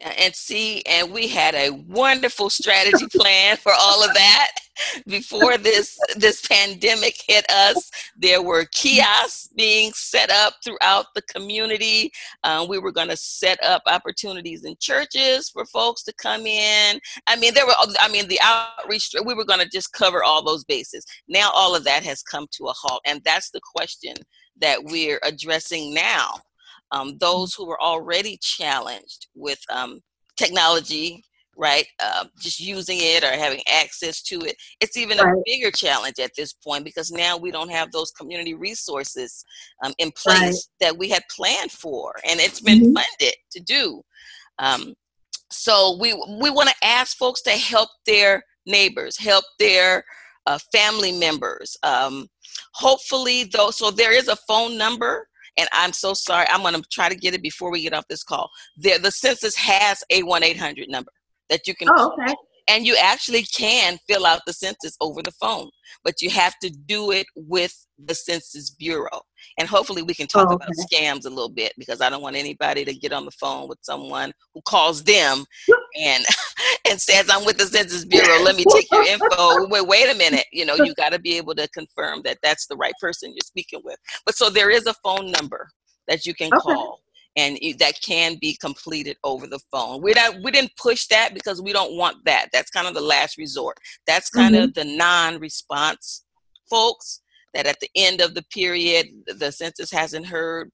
and 0.00 0.34
see 0.34 0.82
and 0.82 1.12
we 1.12 1.28
had 1.28 1.54
a 1.54 1.70
wonderful 1.70 2.50
strategy 2.50 3.06
plan 3.14 3.56
for 3.56 3.72
all 3.78 4.02
of 4.02 4.12
that 4.14 4.50
before 5.06 5.56
this 5.58 5.98
this 6.16 6.46
pandemic 6.46 7.14
hit 7.26 7.48
us 7.50 7.90
there 8.16 8.42
were 8.42 8.64
kiosks 8.72 9.48
being 9.56 9.92
set 9.94 10.30
up 10.30 10.54
throughout 10.64 11.06
the 11.14 11.22
community. 11.22 12.10
Uh, 12.44 12.64
we 12.68 12.78
were 12.78 12.92
going 12.92 13.08
to 13.08 13.16
set 13.16 13.62
up 13.64 13.82
opportunities 13.86 14.64
in 14.64 14.74
churches 14.80 15.48
for 15.50 15.64
folks 15.66 16.02
to 16.04 16.12
come 16.14 16.46
in. 16.46 17.00
I 17.26 17.36
mean 17.36 17.54
there 17.54 17.66
were 17.66 17.74
i 18.00 18.08
mean 18.10 18.28
the 18.28 18.40
outreach 18.42 19.10
we 19.24 19.34
were 19.34 19.44
going 19.44 19.60
to 19.60 19.68
just 19.68 19.92
cover 19.92 20.22
all 20.22 20.44
those 20.44 20.64
bases. 20.64 21.04
Now 21.28 21.50
all 21.54 21.74
of 21.74 21.84
that 21.84 22.02
has 22.04 22.22
come 22.22 22.46
to 22.52 22.66
a 22.66 22.72
halt 22.72 23.02
and 23.06 23.20
that's 23.24 23.50
the 23.50 23.60
question 23.74 24.14
that 24.60 24.82
we're 24.84 25.20
addressing 25.22 25.94
now. 25.94 26.40
Um, 26.90 27.16
those 27.18 27.54
who 27.54 27.66
were 27.66 27.80
already 27.80 28.38
challenged 28.42 29.28
with 29.34 29.60
um, 29.70 30.00
technology 30.36 31.24
right? 31.56 31.86
Uh, 32.00 32.24
just 32.38 32.60
using 32.60 32.98
it 33.00 33.22
or 33.22 33.32
having 33.32 33.60
access 33.68 34.22
to 34.22 34.40
it. 34.40 34.56
It's 34.80 34.96
even 34.96 35.18
right. 35.18 35.32
a 35.32 35.42
bigger 35.44 35.70
challenge 35.70 36.18
at 36.18 36.32
this 36.36 36.52
point 36.52 36.84
because 36.84 37.10
now 37.10 37.36
we 37.36 37.50
don't 37.50 37.70
have 37.70 37.92
those 37.92 38.10
community 38.10 38.54
resources 38.54 39.44
um, 39.84 39.92
in 39.98 40.10
place 40.12 40.40
right. 40.40 40.54
that 40.80 40.98
we 40.98 41.08
had 41.08 41.22
planned 41.30 41.72
for, 41.72 42.14
and 42.28 42.40
it's 42.40 42.60
been 42.60 42.80
mm-hmm. 42.80 42.94
funded 42.94 43.34
to 43.52 43.60
do. 43.60 44.02
Um, 44.58 44.94
so 45.50 45.98
we 46.00 46.14
we 46.40 46.50
want 46.50 46.70
to 46.70 46.86
ask 46.86 47.16
folks 47.16 47.42
to 47.42 47.50
help 47.50 47.90
their 48.06 48.42
neighbors, 48.66 49.18
help 49.18 49.44
their 49.58 50.04
uh, 50.46 50.58
family 50.72 51.12
members. 51.12 51.76
Um, 51.82 52.28
hopefully, 52.74 53.44
though, 53.44 53.70
so 53.70 53.90
there 53.90 54.12
is 54.12 54.28
a 54.28 54.36
phone 54.48 54.78
number 54.78 55.28
and 55.58 55.68
I'm 55.72 55.92
so 55.92 56.14
sorry. 56.14 56.46
I'm 56.48 56.62
going 56.62 56.74
to 56.74 56.82
try 56.90 57.10
to 57.10 57.14
get 57.14 57.34
it 57.34 57.42
before 57.42 57.70
we 57.70 57.82
get 57.82 57.92
off 57.92 58.08
this 58.08 58.24
call. 58.24 58.50
The, 58.78 58.98
the 58.98 59.10
census 59.10 59.54
has 59.56 60.02
a 60.10 60.22
1 60.22 60.42
800 60.42 60.88
number 60.88 61.12
that 61.50 61.66
you 61.66 61.74
can 61.74 61.88
oh, 61.90 62.12
okay. 62.18 62.34
and 62.68 62.86
you 62.86 62.96
actually 63.00 63.42
can 63.42 63.98
fill 64.08 64.26
out 64.26 64.40
the 64.46 64.52
census 64.52 64.96
over 65.00 65.22
the 65.22 65.32
phone, 65.32 65.70
but 66.04 66.20
you 66.20 66.30
have 66.30 66.54
to 66.60 66.70
do 66.70 67.10
it 67.10 67.26
with 67.36 67.74
the 68.06 68.14
Census 68.14 68.70
Bureau. 68.70 69.20
And 69.58 69.68
hopefully 69.68 70.02
we 70.02 70.14
can 70.14 70.26
talk 70.26 70.48
oh, 70.50 70.54
okay. 70.54 70.64
about 70.64 70.86
scams 70.90 71.26
a 71.26 71.28
little 71.28 71.50
bit 71.50 71.72
because 71.76 72.00
I 72.00 72.08
don't 72.10 72.22
want 72.22 72.36
anybody 72.36 72.84
to 72.84 72.94
get 72.94 73.12
on 73.12 73.24
the 73.24 73.30
phone 73.32 73.68
with 73.68 73.78
someone 73.82 74.32
who 74.54 74.62
calls 74.62 75.02
them 75.02 75.44
and 76.00 76.24
and 76.90 77.00
says 77.00 77.28
I'm 77.30 77.44
with 77.44 77.58
the 77.58 77.66
Census 77.66 78.04
Bureau. 78.04 78.42
Let 78.42 78.56
me 78.56 78.64
take 78.72 78.90
your 78.90 79.04
info. 79.04 79.66
Wait, 79.68 79.86
wait 79.86 80.14
a 80.14 80.16
minute. 80.16 80.46
You 80.52 80.64
know, 80.64 80.76
you 80.76 80.94
got 80.94 81.12
to 81.12 81.18
be 81.18 81.36
able 81.36 81.54
to 81.56 81.68
confirm 81.68 82.22
that 82.24 82.38
that's 82.42 82.66
the 82.66 82.76
right 82.76 82.94
person 83.00 83.30
you're 83.30 83.44
speaking 83.44 83.80
with. 83.84 83.98
But 84.24 84.36
so 84.36 84.50
there 84.50 84.70
is 84.70 84.86
a 84.86 84.94
phone 85.04 85.30
number 85.30 85.68
that 86.08 86.26
you 86.26 86.34
can 86.34 86.48
okay. 86.48 86.60
call 86.60 87.01
and 87.36 87.58
that 87.78 87.94
can 88.02 88.36
be 88.40 88.56
completed 88.60 89.16
over 89.24 89.46
the 89.46 89.60
phone. 89.70 90.02
We 90.02 90.12
not 90.12 90.36
we 90.42 90.50
didn't 90.50 90.76
push 90.76 91.06
that 91.06 91.34
because 91.34 91.62
we 91.62 91.72
don't 91.72 91.96
want 91.96 92.18
that. 92.24 92.48
That's 92.52 92.70
kind 92.70 92.86
of 92.86 92.94
the 92.94 93.00
last 93.00 93.38
resort. 93.38 93.78
That's 94.06 94.30
kind 94.30 94.54
mm-hmm. 94.54 94.64
of 94.64 94.74
the 94.74 94.84
non-response 94.84 96.24
folks 96.68 97.20
that 97.54 97.66
at 97.66 97.80
the 97.80 97.90
end 97.96 98.20
of 98.20 98.34
the 98.34 98.44
period 98.52 99.06
the 99.26 99.52
census 99.52 99.90
hasn't 99.90 100.26
heard 100.26 100.70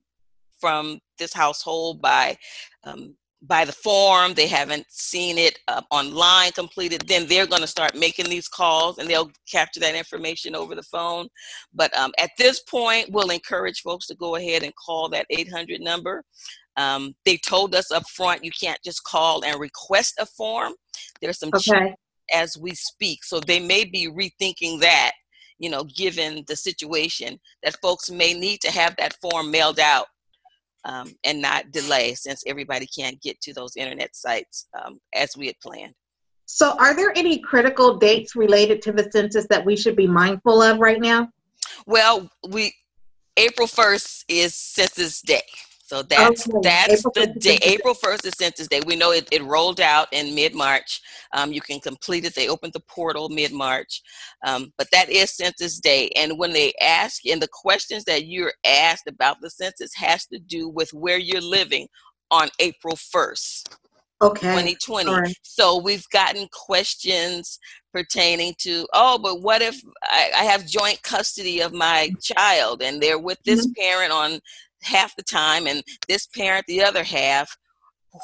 from 0.60 0.98
this 1.18 1.32
household 1.32 2.00
by 2.00 2.36
um, 2.84 3.14
by 3.42 3.64
the 3.64 3.72
form 3.72 4.34
they 4.34 4.48
haven't 4.48 4.84
seen 4.88 5.38
it 5.38 5.58
uh, 5.68 5.80
online 5.90 6.50
completed 6.52 7.02
then 7.06 7.26
they're 7.28 7.46
going 7.46 7.62
to 7.62 7.68
start 7.68 7.94
making 7.94 8.28
these 8.28 8.48
calls 8.48 8.98
and 8.98 9.08
they'll 9.08 9.30
capture 9.50 9.78
that 9.78 9.94
information 9.94 10.56
over 10.56 10.74
the 10.74 10.82
phone. 10.82 11.28
But 11.72 11.96
um, 11.96 12.12
at 12.18 12.30
this 12.36 12.60
point 12.60 13.10
we'll 13.10 13.30
encourage 13.30 13.82
folks 13.82 14.06
to 14.08 14.16
go 14.16 14.36
ahead 14.36 14.62
and 14.64 14.74
call 14.74 15.08
that 15.10 15.26
800 15.30 15.80
number. 15.80 16.24
Um, 16.76 17.14
they 17.24 17.36
told 17.36 17.74
us 17.74 17.92
up 17.92 18.08
front 18.08 18.44
you 18.44 18.50
can't 18.50 18.82
just 18.84 19.04
call 19.04 19.44
and 19.44 19.60
request 19.60 20.14
a 20.18 20.26
form. 20.26 20.72
There's 21.20 21.38
some 21.38 21.50
okay. 21.54 21.94
as 22.34 22.58
we 22.58 22.74
speak 22.74 23.24
so 23.24 23.38
they 23.38 23.60
may 23.60 23.84
be 23.84 24.08
rethinking 24.08 24.80
that 24.80 25.12
you 25.58 25.70
know 25.70 25.84
given 25.84 26.44
the 26.48 26.56
situation 26.56 27.38
that 27.62 27.80
folks 27.80 28.10
may 28.10 28.34
need 28.34 28.60
to 28.60 28.70
have 28.70 28.94
that 28.96 29.16
form 29.20 29.50
mailed 29.50 29.78
out 29.78 30.06
um, 30.84 31.12
and 31.24 31.40
not 31.40 31.70
delay 31.70 32.14
since 32.14 32.42
everybody 32.46 32.86
can't 32.86 33.20
get 33.20 33.40
to 33.42 33.52
those 33.52 33.76
internet 33.76 34.14
sites 34.14 34.68
um, 34.82 34.98
as 35.14 35.36
we 35.36 35.46
had 35.46 35.60
planned. 35.60 35.94
So, 36.46 36.76
are 36.78 36.96
there 36.96 37.12
any 37.14 37.40
critical 37.40 37.98
dates 37.98 38.34
related 38.34 38.80
to 38.82 38.92
the 38.92 39.10
census 39.10 39.46
that 39.48 39.64
we 39.66 39.76
should 39.76 39.96
be 39.96 40.06
mindful 40.06 40.62
of 40.62 40.78
right 40.78 41.00
now? 41.00 41.28
Well, 41.86 42.30
we 42.48 42.72
April 43.36 43.68
1st 43.68 44.24
is 44.28 44.54
Census 44.54 45.20
Day. 45.20 45.42
So 45.88 46.02
that's 46.02 46.46
okay. 46.46 46.58
that's 46.62 47.06
April 47.06 47.12
the 47.14 47.40
day. 47.40 47.58
April 47.62 47.94
first 47.94 48.26
is 48.26 48.34
Census 48.36 48.68
Day. 48.68 48.82
We 48.86 48.94
know 48.94 49.12
it, 49.12 49.26
it 49.32 49.42
rolled 49.42 49.80
out 49.80 50.06
in 50.12 50.34
mid 50.34 50.54
March. 50.54 51.00
Um, 51.32 51.50
you 51.50 51.62
can 51.62 51.80
complete 51.80 52.26
it. 52.26 52.34
They 52.34 52.50
opened 52.50 52.74
the 52.74 52.80
portal 52.80 53.30
mid 53.30 53.52
March, 53.52 54.02
um, 54.46 54.70
but 54.76 54.88
that 54.92 55.08
is 55.08 55.34
Census 55.34 55.80
Day. 55.80 56.10
And 56.14 56.38
when 56.38 56.52
they 56.52 56.74
ask, 56.82 57.24
and 57.24 57.40
the 57.40 57.48
questions 57.50 58.04
that 58.04 58.26
you're 58.26 58.52
asked 58.66 59.08
about 59.08 59.38
the 59.40 59.48
census 59.48 59.94
has 59.94 60.26
to 60.26 60.38
do 60.38 60.68
with 60.68 60.92
where 60.92 61.16
you're 61.16 61.40
living 61.40 61.88
on 62.30 62.50
April 62.58 62.94
first. 62.94 63.74
Okay. 64.20 64.48
2020. 64.48 65.10
Right. 65.10 65.34
So 65.42 65.80
we've 65.80 66.06
gotten 66.12 66.48
questions 66.52 67.58
pertaining 67.94 68.54
to, 68.58 68.86
oh, 68.92 69.18
but 69.18 69.40
what 69.40 69.62
if 69.62 69.80
I, 70.02 70.32
I 70.36 70.44
have 70.44 70.66
joint 70.66 71.02
custody 71.02 71.60
of 71.60 71.72
my 71.72 72.10
child 72.20 72.82
and 72.82 73.00
they're 73.00 73.18
with 73.18 73.38
this 73.44 73.66
mm-hmm. 73.66 73.80
parent 73.80 74.12
on 74.12 74.40
half 74.82 75.14
the 75.16 75.22
time 75.22 75.66
and 75.66 75.82
this 76.08 76.26
parent 76.26 76.64
the 76.66 76.82
other 76.82 77.04
half 77.04 77.56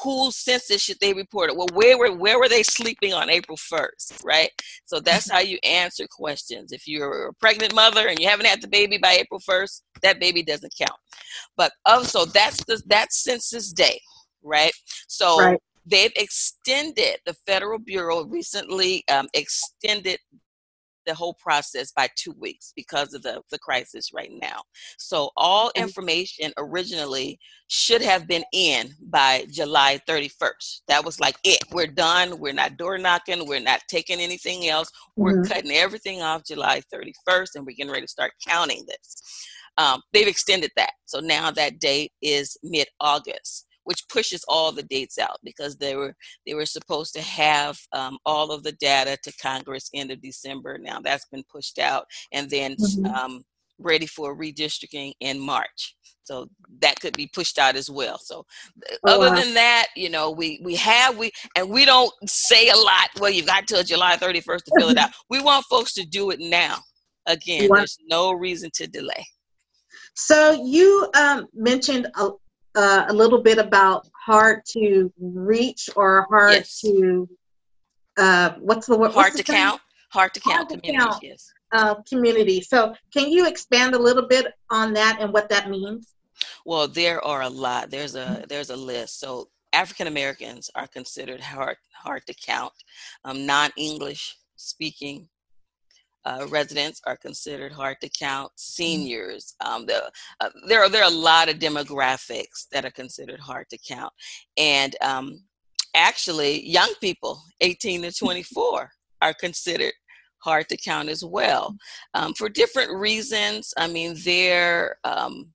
whose 0.03 0.37
census 0.37 0.81
should 0.81 0.99
they 1.01 1.13
report 1.13 1.51
it? 1.51 1.57
Well 1.57 1.69
where 1.73 1.99
were 1.99 2.17
where 2.17 2.39
were 2.39 2.49
they 2.49 2.63
sleeping 2.63 3.13
on 3.13 3.31
april 3.31 3.59
1st 3.59 4.25
right? 4.25 4.51
So 4.87 4.99
that's 5.01 5.31
how 5.31 5.41
you 5.41 5.59
answer 5.65 6.07
questions. 6.11 6.73
If 6.73 6.89
you're 6.89 7.29
a 7.29 7.35
pregnant 7.35 7.75
mother 7.75 8.09
and 8.09 8.19
you 8.19 8.29
haven't 8.29 8.47
had 8.47 8.63
the 8.63 8.69
baby 8.69 8.99
by 8.99 9.13
april 9.13 9.41
1st 9.41 9.83
that 10.03 10.21
baby 10.21 10.43
doesn't 10.43 10.73
count. 10.79 10.99
But 11.57 11.73
also 11.85 12.25
that's 12.25 12.65
the 12.65 12.83
that's 12.87 13.23
census 13.23 13.73
day 13.73 14.01
right? 14.45 14.73
So 15.09 15.41
right. 15.41 15.61
they've 15.85 16.13
extended 16.17 17.17
the 17.27 17.35
federal 17.47 17.79
bureau 17.79 18.25
recently 18.25 19.03
um, 19.11 19.27
extended 19.35 20.19
the 21.07 21.15
whole 21.15 21.35
process 21.35 21.93
by 21.93 22.09
two 22.17 22.35
weeks 22.39 22.73
because 22.77 23.15
of 23.15 23.23
the, 23.23 23.43
the 23.51 23.59
crisis 23.59 24.11
right 24.13 24.31
now. 24.41 24.61
So 24.99 25.31
all 25.37 25.71
information 25.77 26.53
originally 26.59 27.39
should 27.69 28.03
have 28.03 28.27
been 28.27 28.45
in 28.53 28.91
by 29.01 29.47
July 29.51 30.01
31st. 30.09 30.83
That 30.89 31.05
was 31.05 31.21
like 31.21 31.37
it. 31.45 31.63
We're 31.73 31.87
done. 31.87 32.39
We're 32.39 32.53
not 32.53 32.77
door 32.77 32.99
knocking. 32.99 33.47
We're 33.47 33.61
not 33.61 33.81
taking 33.89 34.21
anything 34.21 34.69
else. 34.69 34.91
We're 35.17 35.43
mm-hmm. 35.43 35.53
cutting 35.53 35.73
everything 35.73 36.23
off 36.23 36.45
July 36.45 36.83
31st 36.93 37.57
and 37.57 37.67
we're 37.67 37.77
getting 37.77 37.93
ready 37.93 38.07
to 38.07 38.11
start 38.11 38.33
counting 38.47 38.85
this. 38.87 39.49
Um, 39.77 40.03
they've 40.13 40.29
extended 40.29 40.71
that. 40.77 40.93
So 41.07 41.21
now 41.21 41.51
that 41.51 41.81
date 41.81 42.13
is 42.23 42.57
mid 42.63 42.89
August 43.01 43.67
which 43.85 44.09
pushes 44.09 44.45
all 44.49 44.73
the 44.73 44.83
dates 44.83 45.19
out 45.19 45.39
because 45.45 45.77
they 45.77 45.97
were 45.97 46.15
they 46.47 46.55
were 46.55 46.67
supposed 46.67 47.15
to 47.15 47.23
have 47.23 47.79
um, 47.93 48.19
all 48.27 48.51
of 48.51 48.63
the 48.63 48.73
data 48.73 49.17
to 49.23 49.33
Congress 49.41 49.91
end 49.95 50.11
of 50.11 50.21
December. 50.21 50.79
Now 50.79 51.01
that's 51.01 51.27
been 51.27 51.45
pushed 51.51 51.79
out, 51.79 52.07
and 52.33 52.51
then 52.51 52.77
mm-hmm. 52.77 53.07
um, 53.07 53.45
ready 53.79 54.07
for 54.07 54.37
redistricting 54.37 55.13
in 55.21 55.39
March. 55.39 55.97
So 56.25 56.49
that 56.81 56.99
could 57.01 57.17
be 57.17 57.27
pushed 57.27 57.59
out 57.59 57.77
as 57.77 57.91
well. 57.91 58.19
So 58.19 58.47
oh, 59.07 59.13
other 59.13 59.29
wow. 59.29 59.41
than 59.41 59.55
that, 59.55 59.89
you 59.95 60.09
know, 60.09 60.31
we 60.31 60.61
we 60.63 60.75
have 60.77 61.19
we 61.19 61.31
and 61.55 61.69
we 61.69 61.85
don't 61.85 62.13
say 62.27 62.71
a 62.71 62.77
lot. 62.77 63.11
Well, 63.21 63.31
you've 63.31 63.47
got 63.47 63.67
till 63.67 63.83
July 63.83 64.17
31st 64.17 64.65
to 64.65 64.73
fill 64.79 64.89
it 64.89 64.99
out. 64.99 65.11
We 65.31 65.41
want 65.41 65.67
folks 65.67 65.93
to 65.95 66.07
do 66.07 66.31
it 66.31 66.41
now. 66.41 66.79
Again, 67.27 67.69
there's 67.73 67.99
no 68.09 68.33
reason 68.33 68.71
to 68.75 68.87
delay. 68.87 69.25
So 70.15 70.63
you 70.65 71.11
um, 71.15 71.47
mentioned 71.55 72.07
a, 72.17 72.31
uh, 72.75 73.07
a 73.09 73.13
little 73.13 73.43
bit 73.43 73.59
about 73.59 74.09
hard 74.25 74.65
to 74.67 75.13
reach 75.21 75.89
or 75.97 76.27
hard 76.31 76.55
yes. 76.55 76.81
to 76.81 77.29
uh, 78.17 78.51
what's 78.61 78.87
the 78.87 78.97
word? 78.97 79.13
Hard 79.13 79.35
to 79.35 79.43
count. 79.43 79.81
Hard 80.11 80.33
to 80.35 80.41
count 80.41 80.71
hard 80.71 80.81
community. 80.81 81.05
count, 81.05 81.23
yes. 81.23 81.53
Uh, 81.73 81.95
community. 82.09 82.61
So, 82.61 82.95
can 83.13 83.31
you 83.31 83.49
expand 83.49 83.95
a 83.95 83.99
little 83.99 84.29
bit 84.29 84.55
on 84.71 84.93
that 84.95 85.19
and 85.21 85.33
what 85.33 85.49
that 85.49 85.69
means? 85.69 86.15
Well, 86.65 86.87
there 86.87 87.25
are 87.25 87.43
a 87.43 87.49
lot. 87.49 87.91
There's 87.91 88.15
a 88.15 88.45
there's 88.49 88.71
a 88.71 88.77
list. 88.77 89.19
So, 89.19 89.49
African 89.73 90.07
Americans 90.07 90.71
are 90.75 90.87
considered 90.87 91.41
hard 91.41 91.77
hard 91.93 92.27
to 92.27 92.35
count. 92.35 92.73
Um, 93.25 93.45
Non 93.47 93.71
English 93.77 94.37
speaking 94.57 95.29
uh, 96.25 96.47
residents 96.49 97.01
are 97.07 97.17
considered 97.17 97.73
hard 97.73 97.97
to 98.01 98.09
count. 98.09 98.51
Mm. 98.53 98.59
Seniors, 98.61 99.55
um, 99.65 99.87
the, 99.87 100.11
uh, 100.41 100.51
there 100.69 100.83
are 100.83 100.89
there 100.89 101.03
are 101.03 101.11
a 101.11 101.15
lot 101.15 101.49
of 101.49 101.59
demographics 101.59 102.69
that 102.73 102.85
are 102.85 102.91
considered 102.91 103.41
hard 103.41 103.69
to 103.71 103.79
count, 103.79 104.13
and 104.57 104.97
um, 105.01 105.43
actually, 105.95 106.67
young 106.67 106.93
people, 107.01 107.43
18 107.61 108.03
to 108.03 108.13
24, 108.13 108.91
are 109.23 109.35
considered 109.35 109.93
hard 110.39 110.69
to 110.69 110.77
count 110.77 111.09
as 111.09 111.25
well, 111.25 111.77
mm. 112.17 112.21
um, 112.21 112.35
for 112.35 112.49
different 112.49 112.93
reasons. 112.93 113.73
I 113.77 113.87
mean, 113.87 114.17
they're 114.25 114.97
um, 115.05 115.53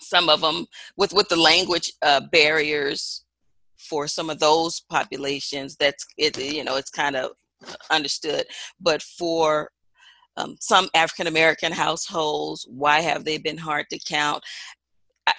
some 0.00 0.28
of 0.28 0.40
them 0.40 0.66
with 0.96 1.12
with 1.12 1.28
the 1.28 1.36
language 1.36 1.92
uh, 2.02 2.20
barriers 2.32 3.24
for 3.78 4.06
some 4.06 4.28
of 4.28 4.38
those 4.38 4.80
populations. 4.80 5.76
That's 5.76 6.04
it. 6.18 6.36
You 6.38 6.64
know, 6.64 6.76
it's 6.76 6.90
kind 6.90 7.16
of 7.16 7.32
understood 7.90 8.44
but 8.80 9.02
for 9.02 9.70
um, 10.38 10.56
some 10.60 10.88
African 10.94 11.26
American 11.26 11.72
households, 11.72 12.66
why 12.68 13.00
have 13.00 13.24
they 13.24 13.38
been 13.38 13.58
hard 13.58 13.86
to 13.90 13.98
count? 13.98 14.42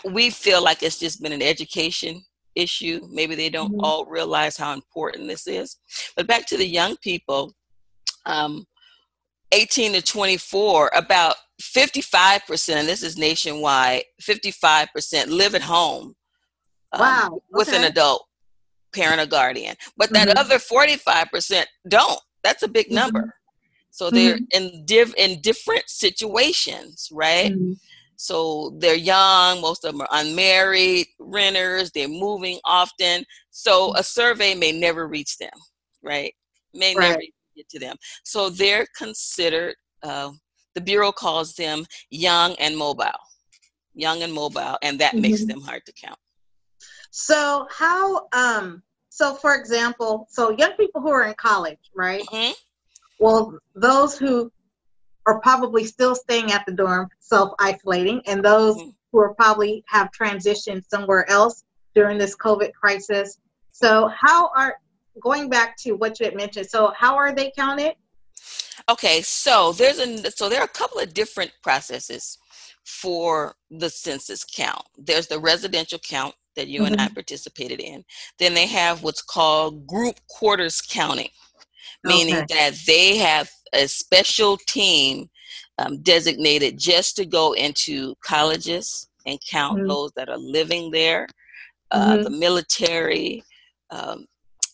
We 0.05 0.29
feel 0.29 0.63
like 0.63 0.83
it's 0.83 0.99
just 0.99 1.21
been 1.21 1.31
an 1.31 1.41
education 1.41 2.21
issue. 2.55 2.99
Maybe 3.09 3.35
they 3.35 3.49
don't 3.49 3.71
mm-hmm. 3.71 3.83
all 3.83 4.05
realize 4.05 4.57
how 4.57 4.73
important 4.73 5.27
this 5.27 5.47
is. 5.47 5.77
But 6.15 6.27
back 6.27 6.45
to 6.47 6.57
the 6.57 6.67
young 6.67 6.97
people, 6.97 7.53
um, 8.25 8.65
18 9.51 9.93
to 9.93 10.01
24, 10.01 10.91
about 10.93 11.35
55%, 11.61 12.75
and 12.75 12.87
this 12.87 13.01
is 13.01 13.17
nationwide, 13.17 14.03
55% 14.21 15.27
live 15.27 15.55
at 15.55 15.61
home 15.61 16.13
um, 16.91 16.99
wow, 16.99 17.27
okay. 17.27 17.39
with 17.51 17.73
an 17.73 17.85
adult 17.85 18.25
parent 18.93 19.21
or 19.21 19.25
guardian. 19.25 19.75
But 19.97 20.11
that 20.11 20.27
Mhm. 20.27 20.37
other 20.37 20.59
45% 20.59 21.67
don't. 21.87 22.19
That's 22.43 22.63
a 22.63 22.67
big 22.67 22.89
Mhm. 22.89 22.95
number. 22.95 23.38
So 23.91 24.09
they're 24.11 24.35
Mm-hmm. 24.35 24.43
in 24.51 24.85
div- 24.85 25.15
in 25.17 25.41
different 25.41 25.83
situations, 25.89 27.09
right? 27.11 27.51
Mhm. 27.51 27.77
So 28.15 28.75
they're 28.79 28.95
young, 28.95 29.61
most 29.61 29.85
of 29.85 29.91
them 29.93 30.01
are 30.01 30.07
unmarried, 30.11 31.07
renters, 31.19 31.91
they're 31.91 32.07
moving 32.09 32.59
often. 32.65 33.25
So 33.49 33.93
a 33.95 34.03
survey 34.03 34.55
may 34.55 34.71
never 34.73 35.07
reach 35.07 35.37
them, 35.37 35.57
right? 36.03 36.33
May 36.73 36.93
never 36.93 37.21
get 37.55 37.69
to 37.69 37.79
them. 37.79 37.95
So 38.23 38.49
they're 38.49 38.85
considered, 38.95 39.75
uh, 40.03 40.31
the 40.75 40.81
Bureau 40.81 41.11
calls 41.13 41.53
them 41.55 41.85
young 42.09 42.55
and 42.59 42.77
mobile. 42.77 43.19
Young 43.95 44.21
and 44.21 44.31
mobile, 44.33 44.77
and 44.81 44.99
that 44.99 45.17
makes 45.17 45.43
Mhm. 45.43 45.47
them 45.47 45.61
hard 45.61 45.85
to 45.85 45.93
count. 45.93 46.19
So 47.11 47.67
how 47.71 48.27
um 48.33 48.83
so 49.09 49.33
for 49.35 49.55
example, 49.55 50.27
so 50.29 50.51
young 50.51 50.73
people 50.73 51.01
who 51.01 51.09
are 51.09 51.23
in 51.25 51.33
college, 51.35 51.79
right? 51.95 52.23
Mhm. 52.31 52.53
Well, 53.19 53.57
those 53.75 54.17
who 54.17 54.51
are 55.25 55.39
probably 55.41 55.83
still 55.83 56.15
staying 56.15 56.51
at 56.51 56.65
the 56.65 56.71
dorm, 56.71 57.09
self-isolating, 57.19 58.21
and 58.25 58.43
those 58.43 58.77
Mhm. 58.77 58.95
who 59.11 59.19
are 59.19 59.33
probably 59.35 59.83
have 59.87 60.09
transitioned 60.11 60.83
somewhere 60.89 61.29
else 61.29 61.63
during 61.93 62.17
this 62.17 62.35
COVID 62.35 62.73
crisis. 62.73 63.37
So 63.71 64.07
how 64.07 64.49
are 64.55 64.79
going 65.21 65.49
back 65.49 65.77
to 65.77 65.93
what 65.93 66.19
you 66.19 66.25
had 66.25 66.35
mentioned, 66.35 66.69
so 66.69 66.93
how 66.97 67.15
are 67.15 67.33
they 67.33 67.51
counted? 67.51 67.95
Okay, 68.87 69.21
so 69.21 69.73
there's 69.73 69.99
a 69.99 70.31
so 70.31 70.49
there 70.49 70.61
are 70.61 70.65
a 70.65 70.67
couple 70.67 70.99
of 70.99 71.13
different 71.13 71.51
processes 71.61 72.37
for 72.85 73.55
the 73.69 73.89
census 73.89 74.43
count. 74.43 74.83
There's 74.97 75.27
the 75.27 75.39
residential 75.39 75.99
count 75.99 76.33
that 76.55 76.67
you 76.67 76.85
and 76.85 76.99
I 76.99 77.07
participated 77.09 77.79
in. 77.79 78.03
Then 78.39 78.53
they 78.53 78.65
have 78.65 79.03
what's 79.03 79.21
called 79.21 79.85
group 79.85 80.19
quarters 80.27 80.81
counting, 80.81 81.29
meaning 82.03 82.35
Okay. 82.35 82.45
that 82.49 82.77
they 82.85 83.17
have 83.17 83.49
a 83.73 83.87
special 83.87 84.57
team 84.67 85.29
um, 85.77 86.01
designated 86.01 86.77
just 86.77 87.15
to 87.15 87.25
go 87.25 87.53
into 87.53 88.15
colleges 88.23 89.07
and 89.25 89.39
count 89.49 89.79
Mhm. 89.79 89.87
those 89.87 90.11
that 90.15 90.29
are 90.29 90.37
living 90.37 90.91
there, 90.91 91.27
uh, 91.91 92.17
Mhm. 92.17 92.23
the 92.23 92.29
military, 92.29 93.43
um, 93.91 94.25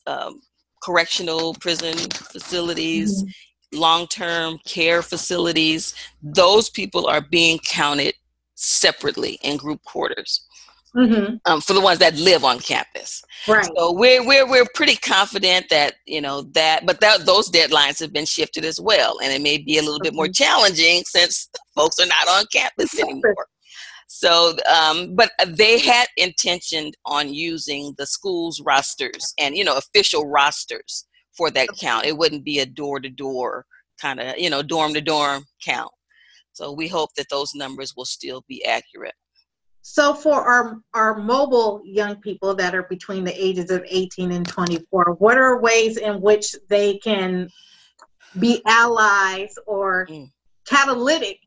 um, 0.08 0.42
correctional 0.82 1.54
prison 1.56 1.98
facilities, 2.12 3.24
long-term 3.74 4.60
care 4.66 5.02
facilities 5.02 5.94
those 6.22 6.70
people 6.70 7.08
are 7.08 7.22
being 7.22 7.60
counted 7.60 8.14
separately 8.56 9.38
in 9.44 9.58
group 9.58 9.84
quarters 9.84 10.45
Mm-hmm. 10.96 11.36
um, 11.52 11.60
for 11.62 11.74
the 11.74 11.82
ones 11.82 12.00
that 12.00 12.16
live 12.16 12.44
on 12.46 12.60
campus. 12.60 13.22
Right. 13.48 13.66
so 13.76 13.92
we're, 13.92 14.26
we're 14.26 14.50
we're 14.50 14.66
pretty 14.74 14.96
confident 14.96 15.68
that 15.70 15.96
you 16.06 16.22
know 16.22 16.44
that 16.54 16.86
but 16.86 17.02
that 17.02 17.26
those 17.26 17.52
deadlines 17.52 18.00
have 18.00 18.14
been 18.14 18.26
shifted 18.26 18.64
as 18.64 18.80
well. 18.80 19.18
And 19.22 19.34
it 19.34 19.42
may 19.42 19.58
be 19.58 19.78
a 19.78 19.82
little 19.82 20.00
bit 20.00 20.14
more 20.14 20.28
Mhm. 20.28 20.36
challenging 20.36 21.04
since 21.06 21.50
folks 21.76 22.00
are 22.00 22.06
not 22.06 22.28
on 22.30 22.46
campus 22.54 22.98
anymore. 22.98 23.48
So 24.08 24.56
um, 24.74 25.16
but 25.16 25.32
they 25.48 25.80
had 25.80 26.08
intentioned 26.16 26.96
on 27.06 27.34
using 27.34 27.94
the 27.98 28.06
school's 28.06 28.62
rosters 28.66 29.34
and 29.40 29.56
you 29.58 29.64
know 29.66 29.78
official 29.78 30.28
rosters 30.28 31.06
for 31.36 31.52
that 31.52 31.68
count. 31.80 32.06
It 32.06 32.18
wouldn't 32.18 32.46
be 32.46 32.60
a 32.60 32.66
door 32.66 33.00
to 33.02 33.10
door 33.10 33.66
kind 34.02 34.20
of 34.22 34.38
you 34.38 34.50
know 34.50 34.62
dorm 34.64 34.94
to 34.94 35.02
dorm 35.02 35.44
count. 35.64 35.92
So 36.54 36.72
we 36.72 36.88
hope 36.88 37.10
that 37.18 37.28
those 37.30 37.54
numbers 37.54 37.94
will 37.98 38.06
still 38.06 38.44
be 38.48 38.64
accurate 38.64 39.16
So 39.88 40.16
for 40.16 40.42
our 40.42 40.82
our 40.96 41.14
mobile 41.14 41.80
young 41.86 42.16
people 42.16 42.56
that 42.56 42.74
are 42.74 42.88
between 42.90 43.24
the 43.24 43.32
ages 43.32 43.70
of 43.70 43.86
18 43.88 44.32
and 44.32 44.46
24, 44.48 45.18
what 45.20 45.38
are 45.38 45.62
ways 45.62 45.98
in 45.98 46.22
which 46.22 46.56
they 46.70 46.98
can 46.98 47.52
be 48.40 48.64
allies 48.66 49.54
or 49.68 50.08
Mm. 50.10 50.32
catalytic 50.68 51.38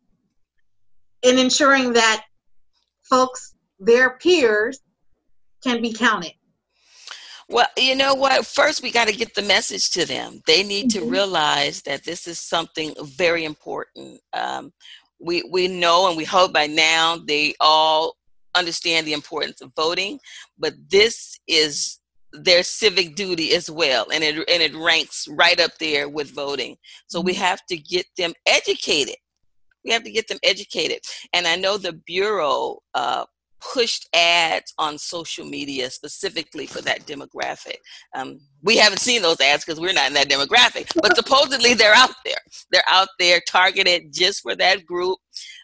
in 1.22 1.36
ensuring 1.36 1.94
that 1.94 2.26
folks, 3.02 3.54
their 3.80 4.10
peers, 4.18 4.78
can 5.64 5.82
be 5.82 5.92
counted? 5.92 6.34
Well, 7.48 7.66
you 7.76 7.96
know 7.96 8.14
what? 8.14 8.46
First, 8.46 8.84
we 8.84 8.92
got 8.92 9.08
to 9.08 9.16
get 9.16 9.34
the 9.34 9.42
message 9.42 9.90
to 9.90 10.06
them. 10.06 10.42
They 10.46 10.62
need 10.62 10.90
to 10.90 11.00
Mhm. 11.00 11.10
realize 11.10 11.82
that 11.82 12.04
this 12.04 12.28
is 12.28 12.38
something 12.38 12.94
very 13.02 13.44
important. 13.44 14.20
Um, 14.32 14.72
we 15.18 15.42
we 15.50 15.66
know 15.66 16.06
and 16.06 16.16
we 16.16 16.24
hope 16.24 16.52
by 16.52 16.68
now 16.68 17.16
they 17.16 17.56
all 17.58 18.17
understand 18.54 19.06
the 19.06 19.12
importance 19.12 19.60
of 19.60 19.72
voting, 19.76 20.18
but 20.58 20.74
this 20.90 21.38
is 21.46 21.98
their 22.32 22.62
civic 22.62 23.14
duty 23.14 23.54
as 23.54 23.70
well, 23.70 24.06
and 24.12 24.22
it 24.22 24.36
and 24.36 24.62
it 24.62 24.74
ranks 24.76 25.26
right 25.30 25.58
up 25.60 25.72
there 25.78 26.08
with 26.08 26.34
voting. 26.34 26.76
So 27.06 27.20
we 27.20 27.34
have 27.34 27.64
to 27.66 27.76
get 27.76 28.06
them 28.16 28.34
educated. 28.46 29.16
We 29.84 29.92
have 29.92 30.04
to 30.04 30.10
get 30.10 30.28
them 30.28 30.38
educated, 30.42 31.00
and 31.32 31.46
I 31.46 31.56
know 31.56 31.78
the 31.78 31.92
bureau 31.92 32.80
uh, 32.94 33.24
pushed 33.60 34.08
ads 34.14 34.72
on 34.78 34.98
social 34.98 35.44
media 35.44 35.90
specifically 35.90 36.66
for 36.66 36.80
that 36.82 37.06
demographic. 37.06 37.76
Um, 38.14 38.40
we 38.62 38.76
haven't 38.76 38.98
seen 38.98 39.22
those 39.22 39.40
ads 39.40 39.64
because 39.64 39.80
we're 39.80 39.92
not 39.92 40.08
in 40.08 40.14
that 40.14 40.28
demographic, 40.28 40.92
but 41.00 41.16
supposedly 41.16 41.74
they're 41.74 41.94
out 41.94 42.14
there. 42.24 42.38
They're 42.70 42.82
out 42.88 43.08
there 43.18 43.40
targeted 43.46 44.12
just 44.12 44.42
for 44.42 44.54
that 44.56 44.84
group, 44.86 45.18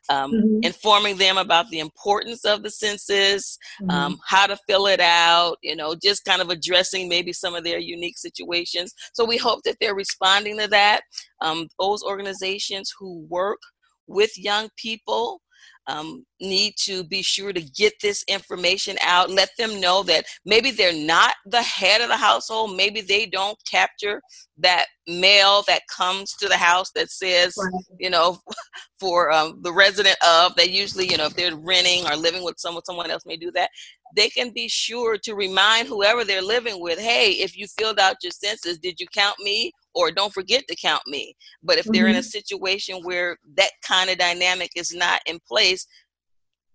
um, 0.08 0.32
Mhm. 0.32 0.60
informing 0.62 1.16
them 1.16 1.38
about 1.38 1.68
the 1.70 1.80
importance 1.80 2.44
of 2.44 2.62
the 2.62 2.70
census, 2.70 3.58
Mm-hmm. 3.82 3.90
um, 3.90 4.18
how 4.26 4.46
to 4.46 4.56
fill 4.68 4.86
it 4.86 5.00
out, 5.00 5.56
you 5.62 5.76
know, 5.76 5.94
just 5.94 6.24
kind 6.24 6.42
of 6.42 6.50
addressing 6.50 7.08
maybe 7.08 7.32
some 7.32 7.54
of 7.54 7.64
their 7.64 7.78
unique 7.78 8.18
situations. 8.18 8.92
So 9.14 9.24
we 9.24 9.36
hope 9.36 9.62
that 9.64 9.76
they're 9.80 9.94
responding 9.94 10.58
to 10.58 10.68
that. 10.68 11.02
Um, 11.40 11.68
those 11.78 12.02
organizations 12.02 12.92
who 12.98 13.26
work 13.28 13.58
with 14.06 14.36
young 14.36 14.68
people 14.76 15.40
um, 15.86 16.24
need 16.40 16.74
to 16.78 17.04
be 17.04 17.22
sure 17.22 17.52
to 17.52 17.60
get 17.60 17.92
this 18.00 18.24
information 18.28 18.96
out. 19.02 19.30
Let 19.30 19.50
them 19.58 19.80
know 19.80 20.02
that 20.04 20.24
maybe 20.44 20.70
they're 20.70 20.94
not 20.94 21.34
the 21.46 21.62
head 21.62 22.00
of 22.00 22.08
the 22.08 22.16
household. 22.16 22.76
Maybe 22.76 23.00
they 23.00 23.26
don't 23.26 23.58
capture 23.70 24.20
that 24.58 24.86
mail 25.06 25.62
that 25.66 25.82
comes 25.94 26.32
to 26.34 26.48
the 26.48 26.56
house 26.56 26.90
that 26.94 27.10
says, 27.10 27.54
Right. 27.58 27.84
you 27.98 28.10
know, 28.10 28.38
for 29.00 29.30
um, 29.32 29.60
the 29.62 29.72
resident 29.72 30.16
of. 30.26 30.54
They 30.54 30.66
usually, 30.68 31.10
you 31.10 31.16
know, 31.16 31.26
if 31.26 31.34
they're 31.34 31.56
renting 31.56 32.06
or 32.06 32.16
living 32.16 32.44
with 32.44 32.58
someone, 32.58 32.84
someone 32.84 33.10
else 33.10 33.26
may 33.26 33.36
do 33.36 33.50
that. 33.52 33.70
They 34.16 34.28
can 34.28 34.50
be 34.50 34.68
sure 34.68 35.18
to 35.18 35.34
remind 35.34 35.88
whoever 35.88 36.24
they're 36.24 36.42
living 36.42 36.80
with, 36.80 36.98
hey, 36.98 37.32
if 37.32 37.56
you 37.56 37.66
filled 37.66 37.98
out 37.98 38.22
your 38.22 38.30
census, 38.30 38.78
did 38.78 39.00
you 39.00 39.06
count 39.14 39.36
me? 39.40 39.72
Or 39.94 40.10
don't 40.10 40.32
forget 40.32 40.64
to 40.68 40.76
count 40.76 41.02
me. 41.06 41.36
But 41.62 41.78
if 41.78 41.86
they're 41.86 42.08
in 42.08 42.16
a 42.16 42.22
situation 42.22 43.02
where 43.02 43.36
that 43.56 43.70
kind 43.82 44.10
of 44.10 44.18
dynamic 44.18 44.70
is 44.76 44.94
not 44.94 45.20
in 45.26 45.38
place, 45.48 45.86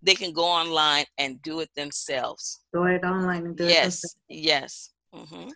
they 0.02 0.15
can 0.15 0.32
go 0.32 0.46
online 0.46 1.06
and 1.18 1.42
do 1.42 1.60
it 1.60 1.70
themselves. 1.76 2.62
Go 2.74 2.86
ahead 2.86 3.04
online 3.04 3.46
and 3.46 3.58
do 3.58 3.65
it. 3.65 3.70
Yes, 3.70 4.04
yes. 4.30 4.92
hmm 5.13 5.50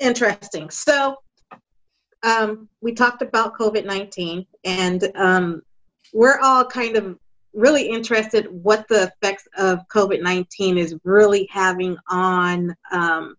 Interesting. 0.00 0.70
So, 0.70 1.16
um, 2.22 2.68
we 2.80 2.92
talked 2.92 3.22
about 3.22 3.56
COVID 3.58 3.84
19, 3.84 4.46
and 4.64 5.10
um, 5.14 5.62
we're 6.12 6.40
all 6.40 6.64
kind 6.64 6.96
of 6.96 7.18
really 7.54 7.88
interested 7.88 8.46
what 8.50 8.86
the 8.88 9.04
effects 9.04 9.46
of 9.56 9.80
COVID 9.88 10.22
19 10.22 10.78
is 10.78 10.96
really 11.04 11.48
having 11.50 11.96
on 12.08 12.74
um, 12.90 13.36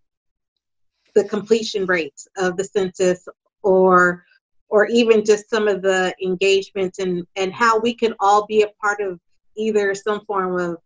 the 1.14 1.24
completion 1.24 1.86
rates 1.86 2.26
of 2.36 2.56
the 2.56 2.64
census 2.64 3.26
or 3.62 4.24
or 4.68 4.86
even 4.86 5.24
just 5.24 5.48
some 5.48 5.68
of 5.68 5.80
the 5.80 6.14
engagements 6.22 6.98
and, 6.98 7.24
and 7.36 7.52
how 7.52 7.78
we 7.78 7.94
could 7.94 8.14
all 8.18 8.46
be 8.46 8.62
a 8.62 8.68
part 8.82 9.00
of 9.00 9.20
either 9.56 9.94
some 9.94 10.24
form 10.26 10.58
of 10.58 10.76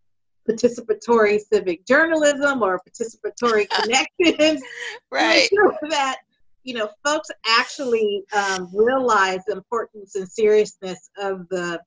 participatory 0.49 1.41
civic 1.41 1.87
journalism 1.87 2.63
or 2.63 2.81
participatory 2.81 3.69
connections 3.83 4.63
Right. 5.11 5.49
to 5.55 5.57
ensure 5.57 5.91
that 5.91 6.19
you 6.63 6.75
know 6.75 6.91
folks 7.05 7.31
actually 7.47 8.25
um, 8.35 8.69
realize 8.73 9.41
the 9.47 9.55
importance 9.55 10.15
and 10.15 10.29
seriousness 10.29 11.11
of 11.19 11.49
the 11.49 11.81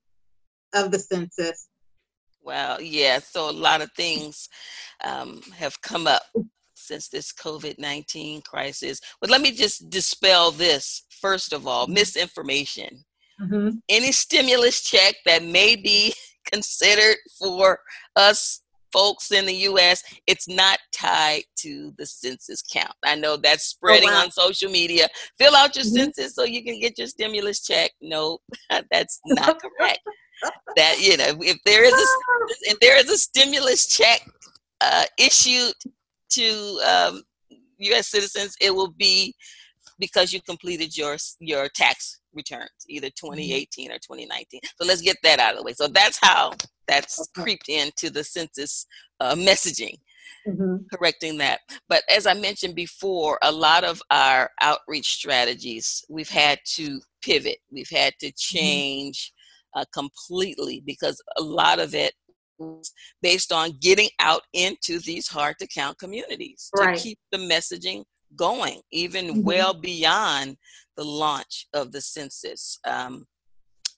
of 0.74 0.92
the 0.92 1.00
census. 1.00 1.68
Well, 2.42 2.82
yeah. 2.82 3.20
So 3.20 3.50
a 3.50 3.52
lot 3.52 3.82
of 3.82 3.92
things 3.94 4.50
um, 5.04 5.42
have 5.56 5.82
come 5.82 6.08
up 6.08 6.24
since 6.76 7.08
this 7.08 7.32
COVID 7.32 7.80
19 7.80 8.42
crisis. 8.42 9.00
But 9.22 9.30
let 9.30 9.42
me 9.42 9.52
just 9.52 9.90
dispel 9.90 10.52
this 10.52 11.04
first 11.22 11.54
of 11.54 11.68
all 11.68 11.88
misinformation. 11.88 13.06
Mhm. 13.42 13.82
Any 13.90 14.12
stimulus 14.12 14.84
check 14.84 15.16
that 15.26 15.44
may 15.44 15.76
be 15.76 16.14
considered 16.52 17.18
for 17.40 17.80
us 18.16 18.62
folks 18.92 19.32
in 19.32 19.48
the 19.48 19.56
US, 19.70 20.04
it's 20.28 20.48
not 20.48 20.78
tied 20.92 21.44
to 21.56 21.94
the 21.98 22.06
census 22.06 22.62
count. 22.62 22.94
I 23.04 23.16
know 23.16 23.38
that's 23.38 23.66
spreading 23.66 24.10
wow. 24.10 24.24
on 24.26 24.32
social 24.32 24.70
media. 24.70 25.08
Fill 25.40 25.56
out 25.56 25.76
your 25.76 25.86
Mhm. 25.86 25.98
census 25.98 26.36
so 26.36 26.44
you 26.44 26.64
can 26.64 26.80
get 26.80 27.00
your 27.00 27.08
stimulus 27.08 27.66
check. 27.66 27.92
No, 28.02 28.40
that's 28.92 29.20
not 29.26 29.60
correct. 29.80 30.00
That 30.76 31.02
you 31.02 31.18
know, 31.18 31.36
if 31.42 31.58
there 31.66 31.84
is 31.84 31.94
a 31.94 32.72
if 32.72 32.80
there 32.80 32.98
is 32.98 33.10
a 33.10 33.18
stimulus 33.18 33.88
check 33.88 34.28
uh, 34.82 35.06
issued 35.18 35.74
to 36.32 36.80
um, 36.86 37.24
U.S. 37.80 38.08
citizens, 38.08 38.56
it 38.62 38.74
will 38.74 38.92
be 38.92 39.36
because 40.00 40.34
you 40.34 40.42
completed 40.42 40.98
your 40.98 41.18
your 41.40 41.70
tax 41.70 42.20
returns, 42.34 42.70
either 42.90 43.08
mm-hmm. 43.08 43.28
2018 43.28 43.92
or 43.92 43.96
2019. 43.96 44.60
So 44.76 44.86
let's 44.86 45.02
get 45.02 45.18
that 45.24 45.40
out 45.40 45.54
of 45.54 45.60
the 45.60 45.64
way. 45.64 45.74
So 45.74 45.88
that's 45.88 46.20
how 46.22 46.54
that's 46.88 47.20
okay. 47.20 47.44
creeped 47.44 47.70
into 47.70 48.10
the 48.10 48.24
census 48.24 48.86
uh, 49.20 49.36
messaging. 49.36 49.98
Mm-hmm. 50.48 50.94
correcting 50.94 51.38
that. 51.38 51.62
But 51.88 52.04
as 52.14 52.28
I 52.28 52.34
mentioned 52.34 52.76
before, 52.76 53.40
a 53.44 53.52
lot 53.52 53.86
of 53.86 54.02
our 54.12 54.50
outreach 54.62 55.14
strategies 55.14 56.04
we've 56.10 56.30
had 56.30 56.60
to 56.76 57.00
pivot, 57.22 57.60
we've 57.72 57.90
had 57.90 58.14
to 58.20 58.28
mm-hmm. 58.28 58.58
change. 58.58 59.32
Uh, 59.76 59.86
completely 59.94 60.82
because 60.86 61.22
a 61.38 61.42
lot 61.42 61.80
of 61.80 61.96
it 61.96 62.14
was 62.60 62.92
based 63.22 63.52
on 63.52 63.78
getting 63.82 64.10
out 64.20 64.42
into 64.54 65.00
these 65.00 65.28
hard 65.28 65.56
to 65.60 65.68
count 65.68 65.98
communities 66.00 66.70
right. 66.78 66.96
to 66.96 67.02
keep 67.02 67.20
the 67.32 67.38
messaging 67.38 68.04
going, 68.36 68.82
even 68.92 69.28
mm-hmm. 69.28 69.42
well 69.44 69.74
beyond 69.74 70.58
the 70.98 71.04
launch 71.04 71.68
of 71.74 71.92
the 71.92 72.02
census. 72.02 72.80
Um, 72.86 73.26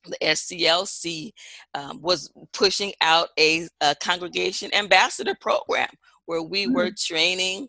the 0.05 0.17
SCLC 0.21 1.31
um, 1.73 1.99
was 2.01 2.31
pushing 2.53 2.93
out 3.01 3.29
a, 3.39 3.67
a, 3.81 3.95
congregation 4.03 4.73
ambassador 4.75 5.35
program 5.41 5.89
where 6.27 6.43
we 6.43 6.65
mm-hmm. 6.65 6.75
were 6.75 6.91
training 6.95 7.67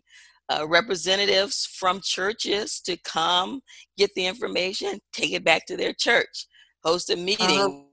uh, 0.49 0.67
representatives 0.67 1.67
from 1.73 1.99
churches 2.01 2.79
to 2.81 2.95
come 3.03 3.61
get 3.97 4.11
the 4.15 4.25
information, 4.25 4.99
take 5.13 5.33
it 5.33 5.43
back 5.43 5.65
to 5.65 5.75
their 5.75 5.93
church, 5.93 6.47
host 6.83 7.09
a 7.09 7.15
meeting. 7.15 7.59
Uh-huh. 7.59 7.83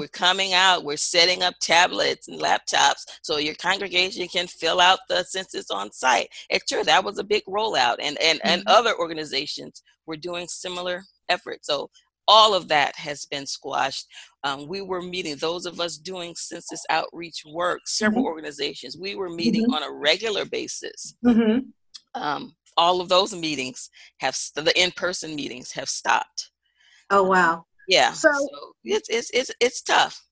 We're 0.00 0.08
coming 0.08 0.54
out, 0.54 0.84
we're 0.84 0.96
setting 0.96 1.42
up 1.42 1.56
tablets 1.60 2.28
and 2.28 2.40
laptops 2.40 3.04
so 3.20 3.36
your 3.36 3.54
congregation 3.56 4.26
can 4.28 4.46
fill 4.46 4.80
out 4.80 5.00
the 5.10 5.22
census 5.24 5.70
on 5.70 5.92
site. 5.92 6.28
And 6.48 6.62
sure, 6.66 6.84
that 6.84 7.04
was 7.04 7.18
a 7.18 7.22
big 7.22 7.42
rollout, 7.46 7.96
and, 8.00 8.16
and, 8.22 8.38
mm-hmm. 8.38 8.48
and 8.48 8.62
other 8.66 8.98
organizations 8.98 9.82
were 10.06 10.16
doing 10.16 10.48
similar 10.48 11.02
efforts. 11.28 11.66
So 11.66 11.90
all 12.26 12.54
of 12.54 12.66
that 12.68 12.96
has 12.96 13.26
been 13.26 13.44
squashed. 13.44 14.06
Um, 14.42 14.66
we 14.68 14.80
were 14.80 15.02
meeting, 15.02 15.36
those 15.36 15.66
of 15.66 15.80
us 15.80 15.98
doing 15.98 16.34
census 16.34 16.82
outreach 16.88 17.42
work, 17.46 17.80
several 17.84 18.22
mm-hmm. 18.22 18.28
organizations, 18.28 18.96
we 18.98 19.16
were 19.16 19.28
meeting 19.28 19.64
mm-hmm. 19.64 19.74
on 19.74 19.82
a 19.82 19.92
regular 19.92 20.46
basis. 20.46 21.14
Mm-hmm. 21.26 21.58
Um, 22.14 22.54
all 22.78 23.02
of 23.02 23.10
those 23.10 23.34
meetings 23.34 23.90
have, 24.20 24.34
the 24.54 24.72
in 24.82 24.92
person 24.92 25.36
meetings 25.36 25.72
have 25.72 25.90
stopped. 25.90 26.52
Oh, 27.10 27.24
wow 27.24 27.66
yeah 27.90 28.12
so, 28.12 28.30
so 28.32 28.72
it's, 28.84 29.08
it's 29.10 29.30
it's 29.30 29.50
it's 29.60 29.82
tough. 29.82 30.24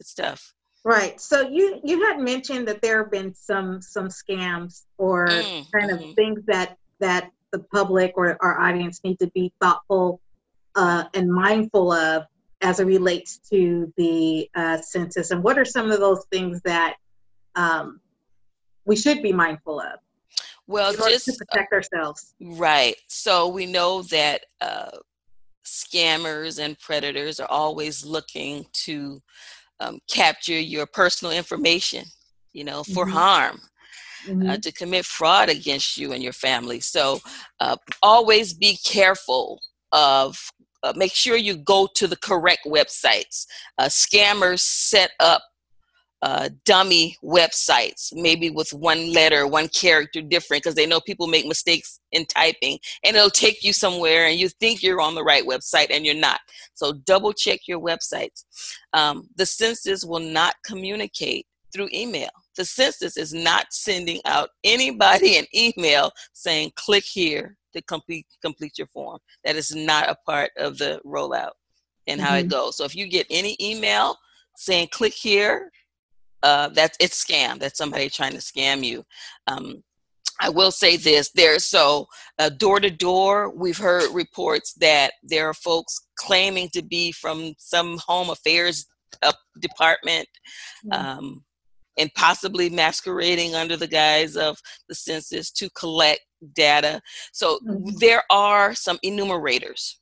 It's 0.00 0.14
tough. 0.14 0.52
Right 0.84 1.20
so 1.20 1.48
you 1.48 1.80
you 1.84 2.04
had 2.06 2.18
mentioned 2.18 2.66
that 2.68 2.82
there 2.82 3.02
have 3.02 3.10
been 3.10 3.34
some 3.34 3.80
some 3.80 4.08
scams 4.08 4.82
or 4.98 5.28
mm, 5.28 5.66
kind 5.72 5.90
of 5.90 6.00
mm-hmm. 6.00 6.12
things 6.12 6.40
that 6.46 6.76
that 7.00 7.30
the 7.52 7.60
public 7.72 8.12
or 8.16 8.36
our 8.40 8.60
audience 8.60 9.00
need 9.04 9.18
to 9.20 9.28
be 9.28 9.52
thoughtful 9.60 10.20
uh, 10.74 11.04
and 11.14 11.32
mindful 11.32 11.92
of 11.92 12.24
as 12.60 12.80
it 12.80 12.86
relates 12.86 13.38
to 13.50 13.92
the 13.96 14.48
uh, 14.54 14.78
census 14.78 15.30
and 15.30 15.42
what 15.42 15.58
are 15.58 15.64
some 15.64 15.90
of 15.90 16.00
those 16.00 16.24
things 16.32 16.60
that 16.64 16.96
um, 17.54 18.00
we 18.84 18.96
should 18.96 19.22
be 19.22 19.32
mindful 19.32 19.78
of 19.80 20.00
well 20.66 20.92
just 20.92 21.26
to 21.26 21.34
protect 21.34 21.72
ourselves? 21.72 22.34
right 22.40 22.96
so 23.06 23.48
we 23.48 23.66
know 23.66 24.02
that 24.02 24.44
uh, 24.60 24.90
scammers 25.64 26.62
and 26.62 26.78
predators 26.78 27.40
are 27.40 27.50
always 27.50 28.04
looking 28.04 28.66
to 28.72 29.20
um, 29.80 29.98
capture 30.10 30.58
your 30.58 30.86
personal 30.86 31.32
information, 31.32 32.04
you 32.52 32.64
know, 32.64 32.82
for 32.84 33.04
mm-hmm. 33.04 33.14
harm. 33.14 33.60
Uh, 34.26 34.30
mm-hmm. 34.30 34.50
Uh, 34.50 34.56
to 34.56 34.72
commit 34.72 35.04
fraud 35.04 35.50
against 35.50 35.98
you 35.98 36.12
and 36.12 36.22
your 36.22 36.32
family. 36.32 36.80
So 36.80 37.20
uh, 37.60 37.76
always 38.02 38.54
be 38.54 38.78
careful 38.82 39.60
of 39.92 40.38
uh, 40.82 40.92
make 40.96 41.12
sure 41.14 41.36
you 41.36 41.56
go 41.56 41.88
to 41.94 42.06
the 42.06 42.16
correct 42.16 42.66
websites. 42.66 43.46
Uh, 43.78 43.86
scammers 43.86 44.60
set 44.60 45.10
up 45.20 45.42
uh, 46.24 46.48
dummy 46.64 47.14
websites, 47.22 48.08
maybe 48.14 48.48
with 48.48 48.72
one 48.72 49.12
letter, 49.12 49.46
one 49.46 49.68
character 49.68 50.22
different, 50.22 50.62
because 50.62 50.74
they 50.74 50.86
know 50.86 50.98
people 50.98 51.26
make 51.26 51.46
mistakes 51.46 52.00
in 52.12 52.24
typing, 52.24 52.78
and 53.04 53.14
it'll 53.14 53.28
take 53.28 53.62
you 53.62 53.74
somewhere, 53.74 54.24
and 54.26 54.40
you 54.40 54.48
think 54.48 54.82
you're 54.82 55.02
on 55.02 55.14
the 55.14 55.22
right 55.22 55.44
website, 55.44 55.88
and 55.90 56.06
you're 56.06 56.14
not. 56.14 56.40
So 56.72 56.94
double 57.04 57.34
check 57.34 57.60
your 57.68 57.78
websites. 57.78 58.44
Um, 58.94 59.28
the 59.36 59.44
census 59.44 60.02
will 60.02 60.20
not 60.20 60.54
communicate 60.64 61.44
through 61.74 61.90
email. 61.92 62.30
The 62.56 62.64
census 62.64 63.18
is 63.18 63.34
not 63.34 63.66
sending 63.70 64.22
out 64.24 64.48
anybody 64.64 65.36
an 65.36 65.44
email 65.54 66.10
saying 66.32 66.72
click 66.76 67.04
here 67.04 67.58
to 67.74 67.82
complete 67.82 68.24
complete 68.40 68.78
your 68.78 68.86
form. 68.86 69.18
That 69.44 69.56
is 69.56 69.74
not 69.74 70.08
a 70.08 70.16
part 70.24 70.52
of 70.56 70.78
the 70.78 71.02
rollout 71.04 71.50
and 72.06 72.18
how 72.18 72.30
mm-hmm. 72.30 72.46
it 72.46 72.50
goes. 72.50 72.78
So 72.78 72.84
if 72.84 72.96
you 72.96 73.08
get 73.08 73.26
any 73.28 73.58
email 73.60 74.16
saying 74.56 74.88
click 74.92 75.12
here 75.12 75.70
uh, 76.44 76.68
that's 76.68 76.96
it's 77.00 77.24
scam. 77.24 77.58
That's 77.58 77.78
somebody 77.78 78.08
trying 78.08 78.32
to 78.32 78.38
scam 78.38 78.84
you. 78.84 79.02
Um, 79.46 79.82
I 80.40 80.50
will 80.50 80.70
say 80.70 80.96
this: 80.96 81.30
there, 81.32 81.58
so 81.58 82.06
uh, 82.38 82.50
door 82.50 82.80
to 82.80 82.90
door, 82.90 83.50
we've 83.56 83.78
heard 83.78 84.12
reports 84.12 84.74
that 84.74 85.14
there 85.22 85.48
are 85.48 85.54
folks 85.54 85.98
claiming 86.16 86.68
to 86.74 86.82
be 86.82 87.12
from 87.12 87.54
some 87.58 87.98
home 88.06 88.28
affairs 88.28 88.84
uh, 89.22 89.32
department, 89.60 90.28
mm-hmm. 90.86 90.92
um, 90.92 91.44
and 91.96 92.10
possibly 92.14 92.68
masquerading 92.68 93.54
under 93.54 93.76
the 93.76 93.88
guise 93.88 94.36
of 94.36 94.58
the 94.90 94.94
census 94.94 95.50
to 95.52 95.70
collect 95.70 96.20
data. 96.54 97.00
So 97.32 97.58
mm-hmm. 97.66 97.96
there 98.00 98.22
are 98.30 98.74
some 98.74 98.98
enumerators 99.02 99.98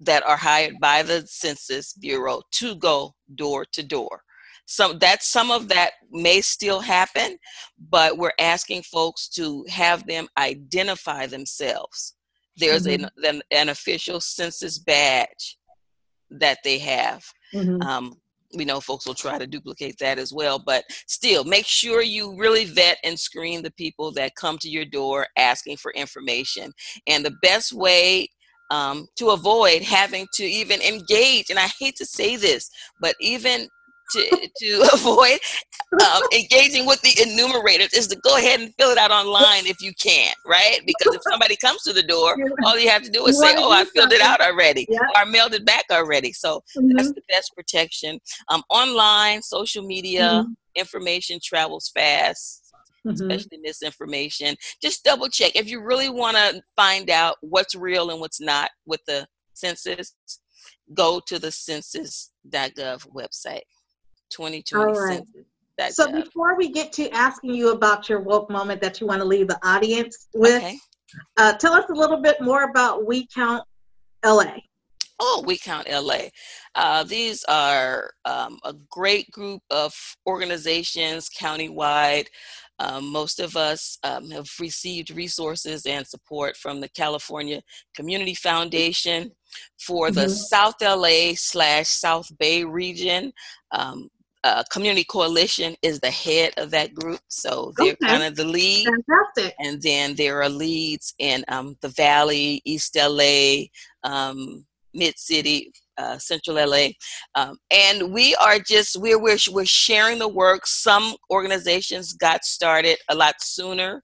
that 0.00 0.26
are 0.26 0.36
hired 0.36 0.80
by 0.80 1.04
the 1.04 1.24
Census 1.26 1.92
Bureau 1.92 2.42
to 2.52 2.74
go 2.76 3.12
door 3.36 3.64
to 3.72 3.82
door 3.84 4.22
some 4.68 4.98
that 4.98 5.22
some 5.22 5.50
of 5.50 5.66
that 5.68 5.92
may 6.12 6.40
still 6.40 6.78
happen 6.78 7.36
but 7.90 8.18
we're 8.18 8.32
asking 8.38 8.82
folks 8.82 9.26
to 9.26 9.64
have 9.68 10.06
them 10.06 10.28
identify 10.36 11.26
themselves 11.26 12.14
there's 12.56 12.86
mm-hmm. 12.86 13.04
an, 13.04 13.10
an, 13.24 13.42
an, 13.50 13.68
official 13.70 14.20
census 14.20 14.78
badge 14.78 15.58
that 16.30 16.58
they 16.64 16.78
have 16.78 17.24
mm-hmm. 17.54 17.80
um, 17.82 18.14
we 18.54 18.64
know 18.64 18.78
folks 18.78 19.06
will 19.06 19.14
try 19.14 19.38
to 19.38 19.46
duplicate 19.46 19.96
that 19.98 20.18
as 20.18 20.34
well 20.34 20.58
but 20.58 20.84
still 21.06 21.44
make 21.44 21.66
sure 21.66 22.02
you 22.02 22.36
really 22.36 22.66
vet 22.66 22.98
and 23.04 23.18
screen 23.18 23.62
the 23.62 23.72
people 23.72 24.12
that 24.12 24.36
come 24.36 24.58
to 24.58 24.68
your 24.68 24.84
door 24.84 25.26
asking 25.38 25.78
for 25.78 25.92
information 25.92 26.70
and 27.06 27.24
the 27.24 27.36
best 27.42 27.72
way 27.72 28.28
um, 28.70 29.06
to 29.16 29.30
avoid 29.30 29.80
having 29.80 30.26
to 30.34 30.44
even 30.44 30.78
engage 30.82 31.48
and 31.48 31.58
i 31.58 31.68
hate 31.80 31.96
to 31.96 32.04
say 32.04 32.36
this 32.36 32.68
but 33.00 33.14
even 33.18 33.66
to, 34.12 34.48
to 34.60 34.88
avoid 34.92 35.38
um, 35.92 36.22
engaging 36.34 36.86
with 36.86 37.00
the 37.02 37.22
enumerators 37.22 37.92
is 37.94 38.06
to 38.08 38.16
go 38.16 38.36
ahead 38.36 38.60
and 38.60 38.74
fill 38.78 38.90
it 38.90 38.98
out 38.98 39.10
online 39.10 39.66
if 39.66 39.80
you 39.80 39.92
can, 39.94 40.32
right? 40.46 40.80
Because 40.86 41.14
if 41.14 41.22
somebody 41.28 41.56
comes 41.56 41.82
to 41.82 41.92
the 41.92 42.02
door, 42.02 42.36
all 42.64 42.78
you 42.78 42.88
have 42.90 43.02
to 43.02 43.10
do 43.10 43.26
is 43.26 43.40
say, 43.40 43.54
"Oh, 43.56 43.70
I 43.70 43.84
filled 43.84 44.12
it 44.12 44.20
out 44.20 44.40
already," 44.40 44.86
yeah. 44.88 44.98
or 44.98 45.16
"I 45.16 45.24
mailed 45.24 45.54
it 45.54 45.64
back 45.64 45.84
already." 45.90 46.32
So 46.32 46.62
mm-hmm. 46.76 46.96
that's 46.96 47.12
the 47.12 47.22
best 47.28 47.52
protection. 47.54 48.20
Um, 48.48 48.62
online, 48.70 49.42
social 49.42 49.84
media, 49.84 50.42
mm-hmm. 50.42 50.52
information 50.74 51.38
travels 51.42 51.90
fast. 51.94 52.64
Mm-hmm. 53.06 53.30
Especially 53.30 53.58
misinformation. 53.62 54.56
Just 54.82 55.04
double 55.04 55.28
check 55.28 55.54
if 55.54 55.68
you 55.68 55.80
really 55.80 56.10
want 56.10 56.36
to 56.36 56.60
find 56.76 57.08
out 57.08 57.36
what's 57.40 57.76
real 57.76 58.10
and 58.10 58.20
what's 58.20 58.40
not 58.40 58.70
with 58.86 59.00
the 59.06 59.26
census. 59.54 60.12
Go 60.92 61.20
to 61.26 61.38
the 61.38 61.52
census.gov 61.52 63.06
website. 63.14 63.62
2020 64.30 64.98
right. 64.98 65.22
So 65.90 66.10
before 66.10 66.56
we 66.56 66.70
get 66.70 66.92
to 66.94 67.08
asking 67.10 67.54
you 67.54 67.70
about 67.72 68.08
your 68.08 68.20
woke 68.20 68.50
moment 68.50 68.80
that 68.80 69.00
you 69.00 69.06
want 69.06 69.20
to 69.20 69.24
leave 69.24 69.46
the 69.46 69.58
audience 69.62 70.28
with, 70.34 70.56
okay. 70.56 70.76
uh, 71.36 71.52
tell 71.54 71.72
us 71.72 71.84
a 71.88 71.94
little 71.94 72.20
bit 72.20 72.40
more 72.40 72.64
about 72.64 73.06
We 73.06 73.28
Count 73.32 73.64
LA. 74.24 74.56
Oh, 75.20 75.44
We 75.46 75.56
Count 75.56 75.88
LA. 75.88 76.30
Uh, 76.74 77.04
these 77.04 77.44
are 77.44 78.10
um, 78.24 78.58
a 78.64 78.74
great 78.90 79.30
group 79.30 79.62
of 79.70 79.94
organizations 80.26 81.28
countywide. 81.28 82.26
Um, 82.80 83.10
most 83.10 83.40
of 83.40 83.56
us 83.56 83.98
um, 84.04 84.30
have 84.30 84.48
received 84.60 85.10
resources 85.10 85.86
and 85.86 86.06
support 86.06 86.56
from 86.56 86.80
the 86.80 86.88
California 86.90 87.60
Community 87.94 88.34
Foundation 88.34 89.32
for 89.80 90.10
the 90.12 90.22
mm-hmm. 90.22 90.30
South 90.30 90.74
LA 90.80 91.34
slash 91.34 91.88
South 91.88 92.30
Bay 92.38 92.62
region. 92.62 93.32
Um, 93.72 94.08
uh, 94.44 94.62
Community 94.70 95.04
Coalition 95.04 95.74
is 95.82 96.00
the 96.00 96.10
head 96.10 96.52
of 96.56 96.70
that 96.70 96.94
group, 96.94 97.20
so 97.28 97.72
they're 97.76 97.92
okay. 97.92 98.06
kind 98.06 98.22
of 98.22 98.36
the 98.36 98.44
lead. 98.44 98.86
Fantastic. 98.86 99.54
And 99.58 99.82
then 99.82 100.14
there 100.14 100.42
are 100.42 100.48
leads 100.48 101.14
in 101.18 101.44
um, 101.48 101.76
the 101.80 101.88
Valley, 101.88 102.62
East 102.64 102.96
LA, 102.96 103.64
um, 104.04 104.64
Mid 104.94 105.18
City, 105.18 105.72
uh, 105.96 106.18
Central 106.18 106.56
LA, 106.56 106.88
um, 107.34 107.58
and 107.70 108.12
we 108.12 108.34
are 108.36 108.58
just 108.58 108.96
we're, 109.00 109.18
we're 109.18 109.38
we're 109.50 109.64
sharing 109.64 110.18
the 110.18 110.28
work. 110.28 110.66
Some 110.66 111.16
organizations 111.30 112.12
got 112.12 112.44
started 112.44 112.98
a 113.08 113.14
lot 113.14 113.34
sooner 113.40 114.02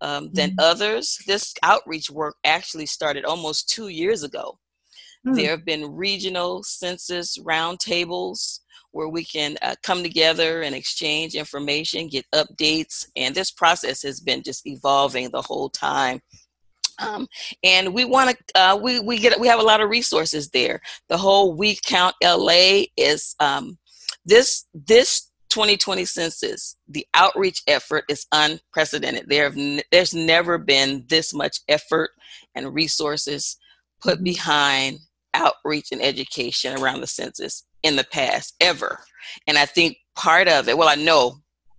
um, 0.00 0.30
than 0.32 0.50
mm-hmm. 0.50 0.60
others. 0.60 1.18
This 1.26 1.52
outreach 1.62 2.10
work 2.10 2.36
actually 2.44 2.86
started 2.86 3.24
almost 3.24 3.68
two 3.68 3.88
years 3.88 4.22
ago. 4.22 4.58
Mm-hmm. 5.26 5.36
There 5.36 5.50
have 5.50 5.64
been 5.64 5.94
regional 5.94 6.62
census 6.62 7.38
roundtables 7.38 8.60
where 8.94 9.08
we 9.08 9.24
can 9.24 9.56
uh, 9.60 9.74
come 9.82 10.04
together 10.04 10.62
and 10.62 10.72
exchange 10.72 11.34
information, 11.34 12.06
get 12.06 12.24
updates, 12.32 13.04
and 13.16 13.34
this 13.34 13.50
process 13.50 14.02
has 14.02 14.20
been 14.20 14.40
just 14.40 14.64
evolving 14.68 15.28
the 15.30 15.42
whole 15.42 15.68
time. 15.68 16.20
Um, 17.02 17.26
and 17.64 17.92
we 17.92 18.04
want 18.04 18.30
to 18.30 18.60
uh, 18.60 18.78
we 18.80 19.00
we 19.00 19.18
get 19.18 19.38
we 19.40 19.48
have 19.48 19.58
a 19.58 19.64
lot 19.64 19.80
of 19.80 19.90
resources 19.90 20.48
there. 20.50 20.80
The 21.08 21.16
whole 21.16 21.56
We 21.56 21.76
Count 21.84 22.14
LA 22.22 22.84
is 22.96 23.34
um, 23.40 23.78
this 24.24 24.64
this 24.72 25.28
2020 25.48 26.04
census. 26.04 26.76
The 26.86 27.04
outreach 27.14 27.62
effort 27.66 28.04
is 28.08 28.26
unprecedented. 28.30 29.28
There 29.28 29.42
have 29.42 29.58
n- 29.58 29.82
there's 29.90 30.14
never 30.14 30.56
been 30.56 31.04
this 31.08 31.34
much 31.34 31.58
effort 31.68 32.10
and 32.54 32.72
resources 32.72 33.56
put 34.00 34.22
behind 34.22 35.00
outreach 35.34 35.88
and 35.90 36.00
education 36.00 36.80
around 36.80 37.00
the 37.00 37.08
census 37.08 37.64
in 37.84 37.94
the 37.94 38.04
past 38.04 38.54
ever. 38.60 38.98
And 39.46 39.56
I 39.56 39.66
think 39.66 39.96
part 40.16 40.48
of 40.48 40.68
it, 40.68 40.76
well, 40.76 40.88
I 40.88 40.96
know 40.96 41.36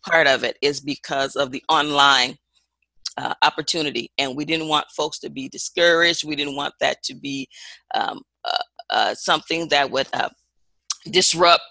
part 0.08 0.28
of 0.28 0.46
it 0.46 0.58
is 0.62 0.80
because 0.80 1.36
of 1.36 1.52
the 1.52 1.64
online 1.68 2.38
uh, 3.18 3.34
opportunity. 3.42 4.12
And 4.18 4.38
we 4.38 4.46
didn't 4.46 4.70
want 4.70 4.86
folks 4.96 5.20
to 5.20 5.30
be 5.30 5.50
discouraged. 5.50 6.24
We 6.24 6.36
didn't 6.36 6.56
want 6.56 6.76
that 6.80 7.04
to 7.04 7.16
be 7.16 7.50
um, 7.94 8.22
uh, 8.46 8.64
uh, 8.90 9.16
something 9.16 9.68
that 9.70 9.90
would 9.92 10.08
uh, 10.14 10.30
disrupt 11.10 11.64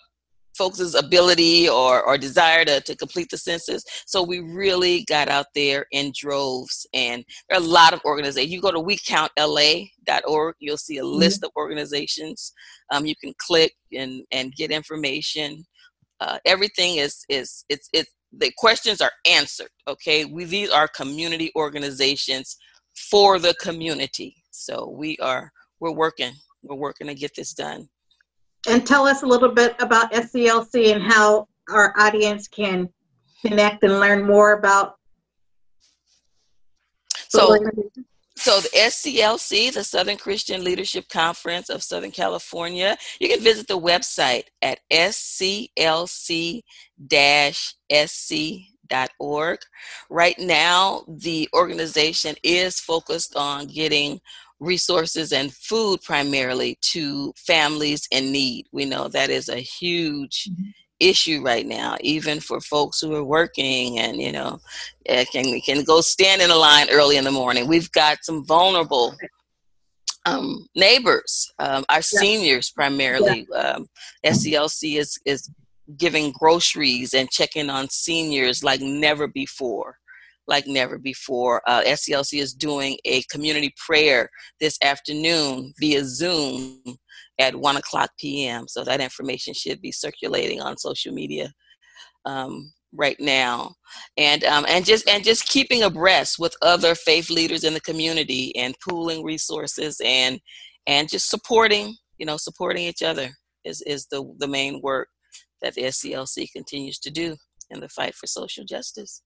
folks' 0.56 0.94
ability 0.94 1.68
or, 1.68 2.02
or 2.02 2.16
desire 2.16 2.64
to, 2.64 2.80
to 2.80 2.96
complete 2.96 3.28
the 3.30 3.38
census. 3.38 3.84
So 4.06 4.22
we 4.22 4.40
really 4.40 5.04
got 5.08 5.28
out 5.28 5.46
there 5.54 5.86
in 5.92 6.12
droves. 6.16 6.86
And 6.94 7.24
there 7.48 7.58
are 7.58 7.62
a 7.62 7.66
lot 7.66 7.92
of 7.92 8.00
organizations. 8.04 8.52
You 8.52 8.60
go 8.60 8.70
to 8.70 8.80
wecountla.org, 8.80 10.54
you'll 10.58 10.76
see 10.76 10.98
a 10.98 11.02
mm-hmm. 11.02 11.18
list 11.18 11.44
of 11.44 11.50
organizations. 11.56 12.52
Um, 12.90 13.06
you 13.06 13.14
can 13.16 13.34
click 13.38 13.72
and, 13.92 14.22
and 14.32 14.54
get 14.54 14.70
information. 14.70 15.64
Uh, 16.20 16.38
everything 16.44 16.96
is, 16.96 17.24
is 17.28 17.64
it's, 17.68 17.88
it's, 17.92 18.10
the 18.36 18.52
questions 18.56 19.00
are 19.00 19.12
answered. 19.26 19.68
Okay. 19.86 20.24
We, 20.24 20.44
these 20.44 20.70
are 20.70 20.88
community 20.88 21.52
organizations 21.56 22.56
for 23.10 23.38
the 23.38 23.54
community. 23.60 24.36
So 24.50 24.88
we 24.88 25.16
are, 25.18 25.50
we're 25.80 25.92
working, 25.92 26.32
we're 26.62 26.76
working 26.76 27.06
to 27.08 27.14
get 27.14 27.32
this 27.36 27.52
done 27.52 27.88
and 28.66 28.86
tell 28.86 29.06
us 29.06 29.22
a 29.22 29.26
little 29.26 29.50
bit 29.50 29.74
about 29.80 30.12
SCLC 30.12 30.94
and 30.94 31.02
how 31.02 31.48
our 31.70 31.94
audience 31.98 32.48
can 32.48 32.88
connect 33.44 33.82
and 33.82 34.00
learn 34.00 34.26
more 34.26 34.52
about. 34.52 34.96
So, 37.28 37.56
so 38.36 38.60
the 38.60 38.68
SCLC, 38.68 39.72
the 39.72 39.84
Southern 39.84 40.16
Christian 40.16 40.62
Leadership 40.64 41.08
Conference 41.08 41.68
of 41.68 41.82
Southern 41.82 42.10
California, 42.10 42.96
you 43.20 43.28
can 43.28 43.40
visit 43.40 43.66
the 43.66 43.78
website 43.78 44.44
at 44.62 44.80
sclc-sc.org. 44.92 45.78
Right 50.10 50.38
now, 50.38 51.04
the 51.08 51.48
organization 51.54 52.36
is 52.42 52.80
focused 52.80 53.36
on 53.36 53.66
getting 53.66 54.20
resources 54.60 55.32
and 55.32 55.52
food 55.52 56.00
primarily 56.02 56.78
to 56.80 57.32
families 57.36 58.06
in 58.10 58.32
need. 58.32 58.66
We 58.72 58.84
know 58.84 59.08
that 59.08 59.30
is 59.30 59.48
a 59.48 59.56
huge 59.56 60.48
mm-hmm. 60.50 60.70
issue 61.00 61.42
right 61.42 61.66
now, 61.66 61.96
even 62.00 62.40
for 62.40 62.60
folks 62.60 63.00
who 63.00 63.14
are 63.14 63.24
working 63.24 63.98
and 63.98 64.20
you 64.20 64.32
know 64.32 64.60
eh, 65.06 65.24
can 65.24 65.60
can 65.60 65.84
go 65.84 66.00
stand 66.00 66.42
in 66.42 66.50
a 66.50 66.56
line 66.56 66.88
early 66.90 67.16
in 67.16 67.24
the 67.24 67.30
morning. 67.30 67.66
We've 67.66 67.90
got 67.92 68.18
some 68.22 68.44
vulnerable 68.46 69.14
um, 70.26 70.66
neighbors, 70.74 71.52
um, 71.58 71.84
our 71.88 72.02
seniors 72.02 72.70
primarily. 72.70 73.46
Yeah. 73.50 73.58
Um, 73.58 73.86
SCLC 74.24 74.98
is 74.98 75.18
is 75.24 75.50
giving 75.98 76.32
groceries 76.32 77.12
and 77.12 77.30
checking 77.30 77.68
on 77.68 77.90
seniors 77.90 78.64
like 78.64 78.80
never 78.80 79.28
before 79.28 79.98
like 80.46 80.66
never 80.66 80.98
before. 80.98 81.62
Uh, 81.66 81.82
SCLC 81.82 82.40
is 82.40 82.52
doing 82.52 82.96
a 83.04 83.22
community 83.30 83.72
prayer 83.84 84.28
this 84.60 84.78
afternoon 84.82 85.72
via 85.78 86.04
Zoom 86.04 86.80
at 87.38 87.54
1 87.54 87.76
o'clock 87.76 88.10
p.m. 88.18 88.66
So 88.68 88.84
that 88.84 89.00
information 89.00 89.54
should 89.54 89.80
be 89.80 89.92
circulating 89.92 90.60
on 90.60 90.76
social 90.76 91.12
media 91.12 91.52
um, 92.24 92.72
right 92.92 93.18
now. 93.18 93.74
And, 94.16 94.44
um, 94.44 94.64
and, 94.68 94.84
just, 94.84 95.08
and 95.08 95.24
just 95.24 95.48
keeping 95.48 95.82
abreast 95.82 96.38
with 96.38 96.54
other 96.62 96.94
faith 96.94 97.30
leaders 97.30 97.64
in 97.64 97.74
the 97.74 97.80
community 97.80 98.54
and 98.56 98.74
pooling 98.86 99.24
resources 99.24 100.00
and, 100.04 100.40
and 100.86 101.08
just 101.08 101.28
supporting, 101.28 101.96
you 102.18 102.26
know, 102.26 102.36
supporting 102.36 102.84
each 102.84 103.02
other 103.02 103.30
is, 103.64 103.82
is 103.82 104.06
the, 104.10 104.24
the 104.38 104.48
main 104.48 104.80
work 104.82 105.08
that 105.62 105.74
the 105.74 105.84
SCLC 105.84 106.50
continues 106.52 106.98
to 106.98 107.10
do 107.10 107.36
in 107.70 107.80
the 107.80 107.88
fight 107.88 108.14
for 108.14 108.26
social 108.26 108.64
justice. 108.64 109.22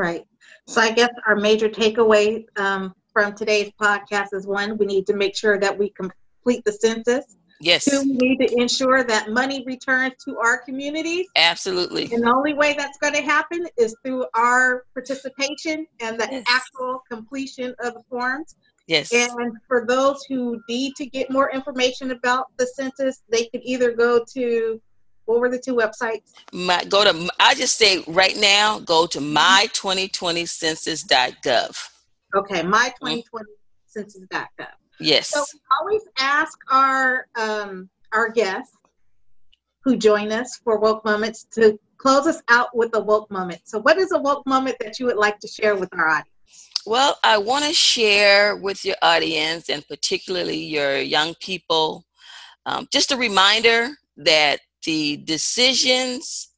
Right. 0.00 0.26
So 0.66 0.80
I 0.80 0.92
guess 0.92 1.10
our 1.26 1.36
major 1.36 1.68
takeaway 1.68 2.46
um, 2.58 2.94
from 3.12 3.34
today's 3.34 3.70
podcast 3.78 4.28
is 4.32 4.46
one, 4.46 4.78
we 4.78 4.86
need 4.86 5.06
to 5.08 5.14
make 5.14 5.36
sure 5.36 5.58
that 5.58 5.78
we 5.78 5.90
complete 5.90 6.64
the 6.64 6.72
census. 6.72 7.36
Yes. 7.60 7.84
Two, 7.84 8.00
we 8.00 8.16
need 8.16 8.38
to 8.38 8.58
ensure 8.58 9.04
that 9.04 9.28
money 9.28 9.62
returns 9.66 10.14
to 10.24 10.38
our 10.38 10.62
communities. 10.62 11.26
Absolutely. 11.36 12.08
And 12.14 12.24
the 12.24 12.32
only 12.34 12.54
way 12.54 12.72
that's 12.72 12.96
going 12.96 13.12
to 13.12 13.20
happen 13.20 13.66
is 13.76 13.94
through 14.02 14.24
our 14.32 14.86
participation 14.94 15.86
and 16.00 16.18
the 16.18 16.26
yes. 16.30 16.44
actual 16.48 17.02
completion 17.06 17.74
of 17.80 17.92
the 17.92 18.02
forms. 18.08 18.56
Yes. 18.86 19.12
And 19.12 19.52
for 19.68 19.84
those 19.86 20.24
who 20.24 20.62
need 20.66 20.94
to 20.96 21.04
get 21.04 21.30
more 21.30 21.50
information 21.50 22.10
about 22.12 22.46
the 22.56 22.66
census, 22.66 23.20
they 23.28 23.44
can 23.44 23.60
either 23.66 23.92
go 23.92 24.24
to 24.32 24.80
what 25.30 25.40
were 25.40 25.48
the 25.48 25.58
two 25.58 25.74
websites? 25.76 26.32
My, 26.52 26.84
go 26.84 27.04
to, 27.04 27.30
I 27.38 27.54
just 27.54 27.76
say 27.76 28.02
right 28.08 28.36
now, 28.36 28.80
go 28.80 29.06
to 29.06 29.20
my2020census.gov. 29.20 31.78
Okay, 32.34 32.62
my2020census.gov. 32.62 34.66
Yes. 34.98 35.28
So 35.28 35.44
we 35.54 35.60
always 35.80 36.02
ask 36.18 36.58
our 36.68 37.28
um, 37.38 37.88
our 38.12 38.28
guests 38.28 38.76
who 39.82 39.96
join 39.96 40.32
us 40.32 40.56
for 40.56 40.78
woke 40.78 41.02
moments 41.04 41.44
to 41.52 41.78
close 41.96 42.26
us 42.26 42.42
out 42.48 42.76
with 42.76 42.92
a 42.94 43.00
woke 43.00 43.30
moment. 43.30 43.60
So, 43.64 43.78
what 43.78 43.98
is 43.98 44.10
a 44.12 44.18
woke 44.18 44.46
moment 44.46 44.76
that 44.80 44.98
you 44.98 45.06
would 45.06 45.16
like 45.16 45.38
to 45.38 45.48
share 45.48 45.74
with 45.76 45.88
our 45.94 46.08
audience? 46.08 46.28
Well, 46.84 47.16
I 47.24 47.38
want 47.38 47.64
to 47.64 47.72
share 47.72 48.56
with 48.56 48.84
your 48.84 48.96
audience 49.00 49.70
and 49.70 49.82
particularly 49.88 50.58
your 50.58 50.98
young 50.98 51.34
people 51.40 52.04
um, 52.66 52.86
just 52.92 53.12
a 53.12 53.16
reminder 53.16 53.88
that 54.18 54.60
the 54.84 55.18
decisions 55.18 56.48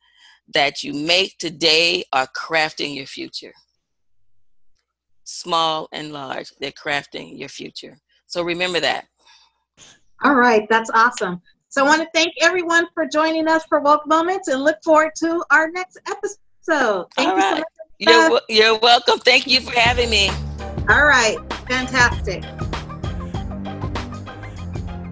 that 0.54 0.82
you 0.82 0.92
make 0.92 1.38
today 1.38 2.04
are 2.12 2.28
crafting 2.37 2.94
your 2.94 3.06
future. 3.06 3.52
Small 5.24 5.88
and 5.92 6.12
large, 6.12 6.50
they're 6.61 6.72
crafting 6.72 7.38
your 7.38 7.48
future. 7.48 7.96
So 8.26 8.42
remember 8.42 8.80
that. 8.80 9.06
All 10.24 10.35
right, 10.35 10.66
that's 10.68 10.90
awesome. 10.94 11.40
So 11.68 11.85
I 11.85 11.88
want 11.88 12.02
to 12.02 12.08
thank 12.14 12.35
everyone 12.40 12.87
for 12.92 13.06
joining 13.06 13.48
us 13.48 13.64
for 13.68 13.80
Woke 13.80 14.06
Moments 14.06 14.48
and 14.48 14.62
look 14.62 14.76
forward 14.85 15.12
to 15.18 15.42
our 15.50 15.70
next 15.70 15.98
episode. 16.06 17.06
Thank 17.16 17.30
All 17.30 17.37
you 17.37 17.42
right. 17.42 17.50
so 17.50 17.56
much. 17.56 17.64
You're, 17.98 18.40
you're 18.48 18.78
welcome. 18.78 19.18
Thank 19.20 19.46
you 19.46 19.61
for 19.61 19.72
having 19.78 20.11
me. 20.11 20.28
All 20.88 21.04
right, 21.04 21.38
fantastic. 21.68 22.44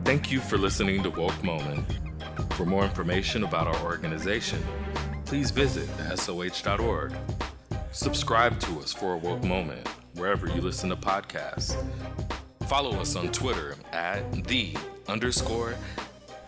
Thank 0.05 0.31
you 0.31 0.40
for 0.40 0.59
listening 0.59 1.03
to 1.05 1.11
Woke 1.11 1.42
Moment. 1.42 2.00
For 2.61 2.66
more 2.66 2.85
information 2.85 3.44
about 3.44 3.68
our 3.68 3.87
organization, 3.87 4.62
please 5.25 5.51
visit 5.51 5.88
soh.org. 6.14 7.14
Subscribe 7.90 8.61
to 8.61 8.81
us 8.81 8.92
for 8.92 9.14
a 9.14 9.16
woke 9.16 9.42
moment 9.42 9.88
wherever 10.12 10.46
you 10.46 10.61
listen 10.61 10.90
to 10.90 10.96
podcasts. 10.96 11.75
Follow 12.66 13.01
us 13.01 13.16
on 13.16 13.33
Twitter 13.33 13.77
at 13.92 14.44
the 14.44 14.77
underscore 15.09 15.75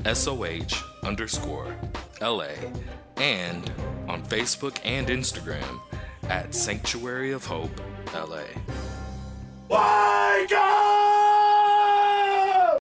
SOH 0.05 0.85
underscore 1.03 1.75
LA 2.21 2.57
and 3.17 3.73
on 4.07 4.23
Facebook 4.23 4.79
and 4.85 5.07
Instagram 5.07 5.81
at 6.25 6.55
Sanctuary 6.55 7.33
of 7.33 7.47
Hope 7.47 7.81
LA. 8.13 8.45
Wake 9.71 10.53
up! 10.53 11.22